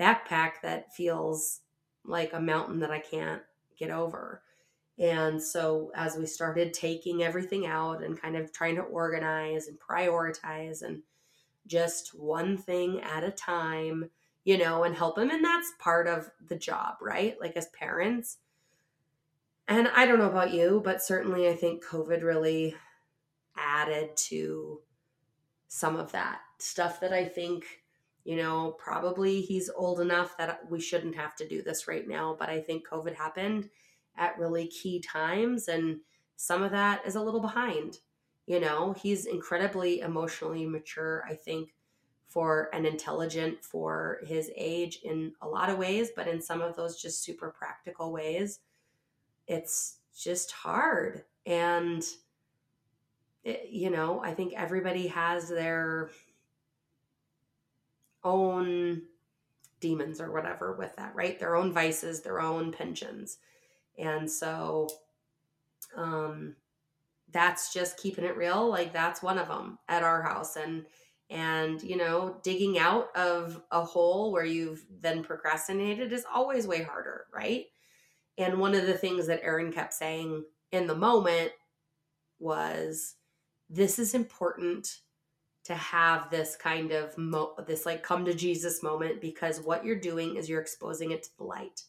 backpack 0.00 0.52
that 0.62 0.94
feels 0.94 1.60
like 2.04 2.32
a 2.32 2.40
mountain 2.40 2.80
that 2.80 2.90
i 2.90 2.98
can't 2.98 3.42
get 3.78 3.90
over. 3.90 4.42
And 4.98 5.42
so, 5.42 5.90
as 5.94 6.16
we 6.16 6.24
started 6.24 6.72
taking 6.72 7.22
everything 7.22 7.66
out 7.66 8.02
and 8.02 8.20
kind 8.20 8.34
of 8.34 8.52
trying 8.52 8.76
to 8.76 8.82
organize 8.82 9.68
and 9.68 9.78
prioritize 9.78 10.82
and 10.82 11.02
just 11.66 12.18
one 12.18 12.56
thing 12.56 13.00
at 13.02 13.22
a 13.22 13.30
time, 13.30 14.10
you 14.46 14.56
know, 14.56 14.84
and 14.84 14.94
help 14.94 15.16
them. 15.16 15.28
And 15.28 15.44
that's 15.44 15.72
part 15.80 16.06
of 16.06 16.30
the 16.46 16.54
job, 16.54 16.98
right? 17.02 17.34
Like 17.40 17.56
as 17.56 17.66
parents. 17.66 18.38
And 19.66 19.88
I 19.88 20.06
don't 20.06 20.20
know 20.20 20.30
about 20.30 20.52
you, 20.52 20.80
but 20.84 21.02
certainly 21.02 21.48
I 21.48 21.56
think 21.56 21.84
COVID 21.84 22.22
really 22.22 22.76
added 23.56 24.16
to 24.16 24.82
some 25.66 25.96
of 25.96 26.12
that 26.12 26.42
stuff 26.58 27.00
that 27.00 27.12
I 27.12 27.24
think, 27.24 27.64
you 28.22 28.36
know, 28.36 28.76
probably 28.78 29.40
he's 29.40 29.68
old 29.68 29.98
enough 29.98 30.36
that 30.38 30.70
we 30.70 30.80
shouldn't 30.80 31.16
have 31.16 31.34
to 31.36 31.48
do 31.48 31.60
this 31.60 31.88
right 31.88 32.06
now. 32.06 32.36
But 32.38 32.48
I 32.48 32.60
think 32.60 32.86
COVID 32.88 33.16
happened 33.16 33.68
at 34.16 34.38
really 34.38 34.68
key 34.68 35.00
times 35.00 35.66
and 35.66 35.98
some 36.36 36.62
of 36.62 36.70
that 36.70 37.04
is 37.04 37.16
a 37.16 37.20
little 37.20 37.40
behind 37.40 37.98
you 38.46 38.58
know 38.58 38.94
he's 38.94 39.26
incredibly 39.26 40.00
emotionally 40.00 40.64
mature 40.64 41.22
i 41.28 41.34
think 41.34 41.74
for 42.26 42.68
an 42.72 42.84
intelligent 42.84 43.64
for 43.64 44.18
his 44.26 44.50
age 44.56 45.00
in 45.04 45.32
a 45.42 45.48
lot 45.48 45.70
of 45.70 45.78
ways 45.78 46.10
but 46.14 46.28
in 46.28 46.40
some 46.40 46.60
of 46.60 46.76
those 46.76 47.00
just 47.00 47.22
super 47.22 47.54
practical 47.56 48.12
ways 48.12 48.60
it's 49.46 49.98
just 50.18 50.50
hard 50.50 51.22
and 51.46 52.04
it, 53.44 53.68
you 53.70 53.90
know 53.90 54.20
i 54.22 54.34
think 54.34 54.52
everybody 54.54 55.06
has 55.06 55.48
their 55.48 56.10
own 58.24 59.02
demons 59.80 60.20
or 60.20 60.32
whatever 60.32 60.72
with 60.72 60.94
that, 60.96 61.14
right? 61.14 61.38
Their 61.38 61.56
own 61.56 61.72
vices, 61.72 62.22
their 62.22 62.40
own 62.40 62.72
pensions. 62.72 63.38
And 63.98 64.30
so 64.30 64.88
um 65.96 66.56
that's 67.32 67.72
just 67.72 67.96
keeping 67.96 68.24
it 68.24 68.36
real, 68.36 68.68
like 68.68 68.92
that's 68.92 69.22
one 69.22 69.38
of 69.38 69.48
them 69.48 69.78
at 69.88 70.02
our 70.02 70.22
house 70.22 70.56
and 70.56 70.84
and 71.30 71.82
you 71.82 71.96
know, 71.96 72.36
digging 72.42 72.78
out 72.78 73.14
of 73.16 73.60
a 73.70 73.82
hole 73.84 74.32
where 74.32 74.44
you've 74.44 74.84
then 75.00 75.24
procrastinated 75.24 76.12
is 76.12 76.24
always 76.32 76.66
way 76.66 76.82
harder, 76.82 77.26
right? 77.34 77.66
And 78.38 78.58
one 78.58 78.74
of 78.74 78.86
the 78.86 78.94
things 78.98 79.26
that 79.26 79.42
Aaron 79.42 79.72
kept 79.72 79.94
saying 79.94 80.44
in 80.72 80.86
the 80.86 80.94
moment 80.94 81.52
was 82.38 83.14
this 83.70 83.98
is 83.98 84.14
important 84.14 85.00
to 85.64 85.74
have 85.74 86.30
this 86.30 86.54
kind 86.54 86.92
of 86.92 87.16
mo- 87.18 87.56
this 87.66 87.84
like 87.84 88.02
come 88.02 88.24
to 88.24 88.34
Jesus 88.34 88.82
moment 88.82 89.20
because 89.20 89.60
what 89.60 89.84
you're 89.84 89.98
doing 89.98 90.36
is 90.36 90.48
you're 90.48 90.60
exposing 90.60 91.10
it 91.10 91.24
to 91.24 91.36
the 91.38 91.44
light. 91.44 91.82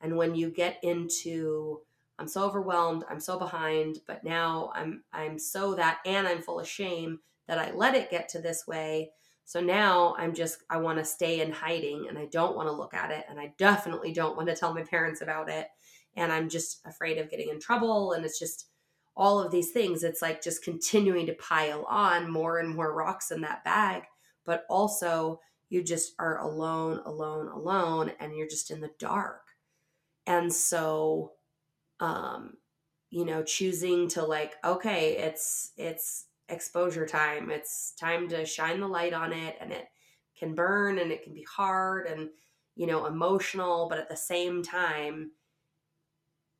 And 0.00 0.16
when 0.16 0.36
you 0.36 0.50
get 0.50 0.78
into 0.84 1.80
I'm 2.20 2.28
so 2.28 2.42
overwhelmed, 2.42 3.04
I'm 3.08 3.20
so 3.20 3.38
behind, 3.38 3.98
but 4.06 4.22
now 4.22 4.70
I'm 4.74 5.02
I'm 5.12 5.38
so 5.38 5.74
that 5.74 5.98
and 6.06 6.28
I'm 6.28 6.42
full 6.42 6.60
of 6.60 6.68
shame 6.68 7.20
that 7.48 7.58
I 7.58 7.72
let 7.72 7.94
it 7.94 8.10
get 8.10 8.28
to 8.30 8.40
this 8.40 8.66
way. 8.66 9.10
So 9.44 9.60
now 9.60 10.14
I'm 10.18 10.34
just 10.34 10.62
I 10.68 10.76
want 10.76 10.98
to 10.98 11.04
stay 11.04 11.40
in 11.40 11.50
hiding 11.50 12.06
and 12.08 12.18
I 12.18 12.26
don't 12.26 12.54
want 12.54 12.68
to 12.68 12.72
look 12.72 12.94
at 12.94 13.10
it 13.10 13.24
and 13.28 13.40
I 13.40 13.54
definitely 13.58 14.12
don't 14.12 14.36
want 14.36 14.48
to 14.48 14.54
tell 14.54 14.74
my 14.74 14.82
parents 14.82 15.22
about 15.22 15.48
it 15.48 15.68
and 16.16 16.30
I'm 16.30 16.48
just 16.48 16.80
afraid 16.84 17.18
of 17.18 17.30
getting 17.30 17.48
in 17.48 17.58
trouble 17.58 18.12
and 18.12 18.24
it's 18.24 18.38
just 18.38 18.66
all 19.16 19.40
of 19.40 19.50
these 19.50 19.72
things. 19.72 20.04
It's 20.04 20.22
like 20.22 20.42
just 20.42 20.62
continuing 20.62 21.26
to 21.26 21.34
pile 21.34 21.84
on 21.88 22.30
more 22.30 22.58
and 22.58 22.74
more 22.74 22.94
rocks 22.94 23.30
in 23.30 23.40
that 23.40 23.64
bag, 23.64 24.04
but 24.44 24.64
also 24.68 25.40
you 25.70 25.82
just 25.82 26.14
are 26.18 26.38
alone, 26.40 27.00
alone, 27.04 27.48
alone, 27.48 28.12
and 28.20 28.34
you're 28.34 28.48
just 28.48 28.70
in 28.70 28.80
the 28.80 28.90
dark. 28.98 29.42
And 30.26 30.52
so, 30.52 31.32
um, 32.00 32.54
you 33.10 33.24
know, 33.24 33.42
choosing 33.42 34.08
to 34.08 34.22
like, 34.22 34.54
okay, 34.64 35.16
it's 35.16 35.72
it's 35.76 36.26
exposure 36.48 37.06
time. 37.06 37.50
It's 37.50 37.92
time 37.92 38.28
to 38.28 38.44
shine 38.44 38.80
the 38.80 38.88
light 38.88 39.12
on 39.12 39.32
it, 39.32 39.56
and 39.60 39.72
it 39.72 39.88
can 40.38 40.54
burn 40.54 40.98
and 40.98 41.10
it 41.10 41.22
can 41.22 41.34
be 41.34 41.44
hard 41.44 42.06
and 42.06 42.28
you 42.76 42.86
know 42.86 43.06
emotional, 43.06 43.88
but 43.88 43.98
at 43.98 44.08
the 44.08 44.16
same 44.16 44.62
time, 44.62 45.32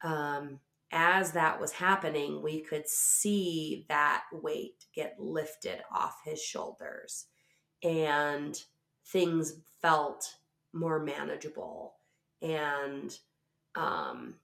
um, 0.02 0.60
as 0.90 1.32
that 1.32 1.60
was 1.60 1.72
happening, 1.72 2.42
we 2.42 2.60
could 2.60 2.88
see 2.88 3.84
that 3.88 4.24
weight 4.32 4.86
get 4.94 5.16
lifted 5.18 5.80
off 5.92 6.20
his 6.24 6.42
shoulders 6.42 7.26
and 7.82 8.62
things 9.06 9.60
felt 9.82 10.36
more 10.72 10.98
manageable. 10.98 11.94
And, 12.40 13.16
um, 13.74 14.34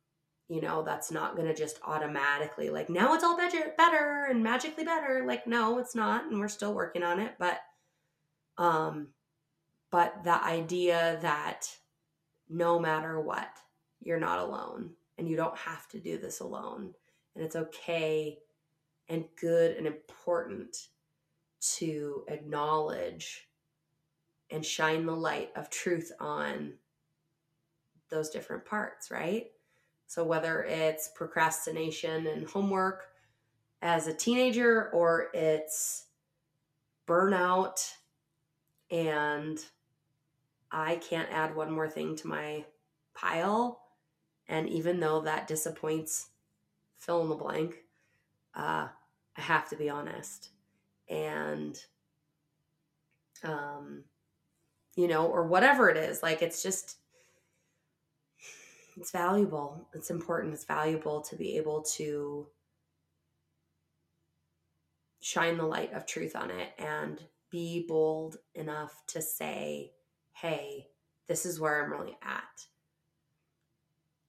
you 0.48 0.60
know, 0.60 0.82
that's 0.82 1.10
not 1.10 1.36
going 1.36 1.48
to 1.48 1.54
just 1.54 1.80
automatically 1.84 2.68
like 2.68 2.90
now 2.90 3.14
it's 3.14 3.24
all 3.24 3.36
better, 3.36 3.72
better 3.78 4.26
and 4.28 4.42
magically 4.42 4.84
better. 4.84 5.24
Like, 5.26 5.46
no, 5.46 5.78
it's 5.78 5.94
not. 5.94 6.26
And 6.26 6.38
we're 6.38 6.48
still 6.48 6.74
working 6.74 7.02
on 7.02 7.18
it. 7.18 7.34
But, 7.38 7.60
um, 8.58 9.08
but 9.90 10.22
the 10.22 10.42
idea 10.44 11.18
that 11.22 11.68
no 12.48 12.78
matter 12.78 13.20
what, 13.20 13.48
you're 14.00 14.20
not 14.20 14.38
alone 14.38 14.90
and 15.16 15.28
you 15.28 15.36
don't 15.36 15.56
have 15.56 15.88
to 15.88 15.98
do 15.98 16.18
this 16.18 16.40
alone. 16.40 16.92
And 17.34 17.44
it's 17.44 17.56
okay 17.56 18.38
and 19.08 19.24
good 19.40 19.76
and 19.76 19.86
important 19.86 20.76
to 21.76 22.24
acknowledge 22.28 23.48
and 24.50 24.64
shine 24.64 25.06
the 25.06 25.16
light 25.16 25.50
of 25.56 25.70
truth 25.70 26.12
on 26.20 26.74
those 28.10 28.30
different 28.30 28.64
parts, 28.66 29.10
right? 29.10 29.46
So, 30.14 30.22
whether 30.22 30.62
it's 30.62 31.08
procrastination 31.08 32.28
and 32.28 32.48
homework 32.48 33.08
as 33.82 34.06
a 34.06 34.14
teenager 34.14 34.90
or 34.90 35.26
it's 35.34 36.04
burnout 37.04 37.84
and 38.92 39.58
I 40.70 40.96
can't 40.96 41.28
add 41.32 41.56
one 41.56 41.72
more 41.72 41.88
thing 41.88 42.14
to 42.14 42.28
my 42.28 42.64
pile 43.12 43.82
and 44.46 44.68
even 44.68 45.00
though 45.00 45.22
that 45.22 45.48
disappoints, 45.48 46.28
fill 46.96 47.22
in 47.22 47.28
the 47.28 47.34
blank, 47.34 47.82
uh, 48.54 48.86
I 49.36 49.40
have 49.40 49.68
to 49.70 49.76
be 49.76 49.90
honest. 49.90 50.50
And, 51.08 51.76
um, 53.42 54.04
you 54.94 55.08
know, 55.08 55.26
or 55.26 55.48
whatever 55.48 55.90
it 55.90 55.96
is, 55.96 56.22
like 56.22 56.40
it's 56.40 56.62
just, 56.62 56.98
it's 58.96 59.10
valuable. 59.10 59.88
It's 59.92 60.10
important. 60.10 60.54
It's 60.54 60.64
valuable 60.64 61.20
to 61.22 61.36
be 61.36 61.56
able 61.56 61.82
to 61.96 62.46
shine 65.20 65.56
the 65.56 65.64
light 65.64 65.92
of 65.92 66.06
truth 66.06 66.36
on 66.36 66.50
it 66.50 66.68
and 66.78 67.18
be 67.50 67.84
bold 67.88 68.36
enough 68.54 69.02
to 69.08 69.22
say, 69.22 69.92
hey, 70.32 70.86
this 71.28 71.46
is 71.46 71.58
where 71.58 71.82
I'm 71.82 71.90
really 71.90 72.16
at 72.22 72.66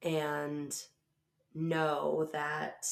and 0.05 0.73
know 1.53 2.29
that 2.31 2.85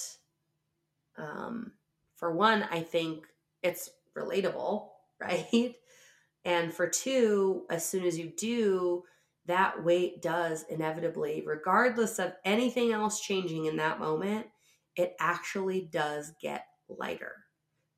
um, 1.18 1.72
for 2.16 2.34
one 2.34 2.66
i 2.72 2.82
think 2.82 3.26
it's 3.62 3.90
relatable 4.18 4.88
right 5.22 5.76
and 6.44 6.74
for 6.74 6.88
two 6.88 7.64
as 7.70 7.86
soon 7.86 8.04
as 8.04 8.18
you 8.18 8.32
do 8.38 9.04
that 9.46 9.84
weight 9.84 10.22
does 10.22 10.66
inevitably 10.70 11.44
regardless 11.46 12.20
of 12.20 12.34
anything 12.46 12.92
else 12.92 13.20
changing 13.20 13.66
in 13.66 13.78
that 13.78 14.00
moment 14.00 14.46
it 14.96 15.16
actually 15.20 15.90
does 15.92 16.32
get 16.42 16.66
lighter 16.88 17.34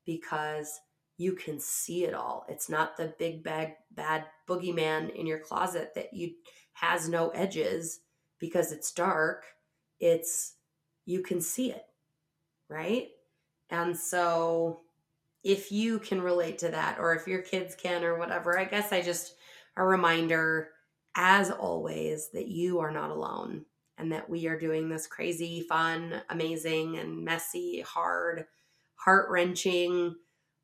because 0.04 0.80
you 1.18 1.34
can 1.34 1.58
see 1.58 2.04
it 2.04 2.14
all 2.14 2.44
it's 2.48 2.68
not 2.68 2.96
the 2.96 3.14
big 3.18 3.42
bad 3.42 3.74
bad 3.92 4.24
boogeyman 4.48 5.14
in 5.14 5.26
your 5.26 5.38
closet 5.38 5.92
that 5.94 6.12
you 6.12 6.32
has 6.76 7.08
no 7.08 7.30
edges 7.30 8.00
because 8.38 8.70
it's 8.70 8.92
dark, 8.92 9.44
it's 9.98 10.54
you 11.06 11.22
can 11.22 11.40
see 11.40 11.70
it, 11.70 11.84
right? 12.68 13.08
And 13.70 13.96
so 13.96 14.80
if 15.42 15.72
you 15.72 15.98
can 15.98 16.20
relate 16.20 16.58
to 16.58 16.68
that 16.68 16.98
or 16.98 17.14
if 17.14 17.26
your 17.26 17.40
kids 17.40 17.74
can 17.74 18.04
or 18.04 18.18
whatever, 18.18 18.58
I 18.58 18.64
guess 18.64 18.92
I 18.92 19.00
just 19.00 19.34
a 19.76 19.84
reminder 19.84 20.68
as 21.16 21.50
always 21.50 22.30
that 22.32 22.48
you 22.48 22.78
are 22.78 22.90
not 22.90 23.10
alone 23.10 23.64
and 23.98 24.12
that 24.12 24.28
we 24.28 24.46
are 24.46 24.58
doing 24.58 24.88
this 24.88 25.06
crazy, 25.06 25.62
fun, 25.62 26.20
amazing 26.28 26.98
and 26.98 27.24
messy, 27.24 27.80
hard, 27.80 28.44
heart-wrenching 28.96 30.14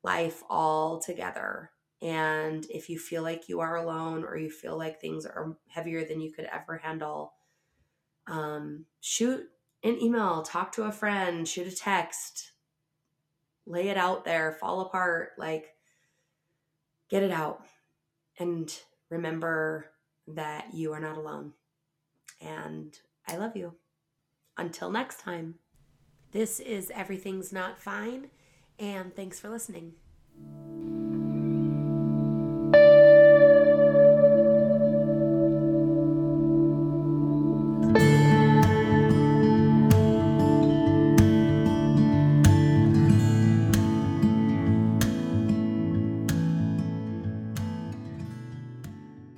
life 0.03 0.43
all 0.49 0.99
together. 0.99 1.71
And 2.01 2.65
if 2.69 2.89
you 2.89 2.99
feel 2.99 3.23
like 3.23 3.49
you 3.49 3.61
are 3.61 3.77
alone 3.77 4.23
or 4.23 4.37
you 4.37 4.51
feel 4.51 4.77
like 4.77 4.99
things 5.01 5.25
are 5.25 5.57
heavier 5.67 6.05
than 6.05 6.21
you 6.21 6.31
could 6.31 6.47
ever 6.51 6.77
handle, 6.77 7.33
um, 8.27 8.85
shoot 9.01 9.43
an 9.83 9.99
email, 9.99 10.43
talk 10.43 10.71
to 10.73 10.83
a 10.83 10.91
friend, 10.91 11.47
shoot 11.47 11.67
a 11.67 11.75
text, 11.75 12.51
lay 13.65 13.87
it 13.87 13.97
out 13.97 14.25
there, 14.25 14.51
fall 14.51 14.81
apart, 14.81 15.31
like 15.37 15.75
get 17.09 17.23
it 17.23 17.31
out. 17.31 17.65
And 18.37 18.73
remember 19.09 19.87
that 20.27 20.73
you 20.73 20.93
are 20.93 20.99
not 20.99 21.17
alone. 21.17 21.53
And 22.41 22.97
I 23.27 23.37
love 23.37 23.55
you. 23.55 23.75
Until 24.57 24.91
next 24.91 25.19
time, 25.19 25.55
this 26.31 26.59
is 26.59 26.91
Everything's 26.93 27.53
Not 27.53 27.79
Fine, 27.79 28.29
and 28.79 29.15
thanks 29.15 29.39
for 29.39 29.49
listening. 29.49 29.93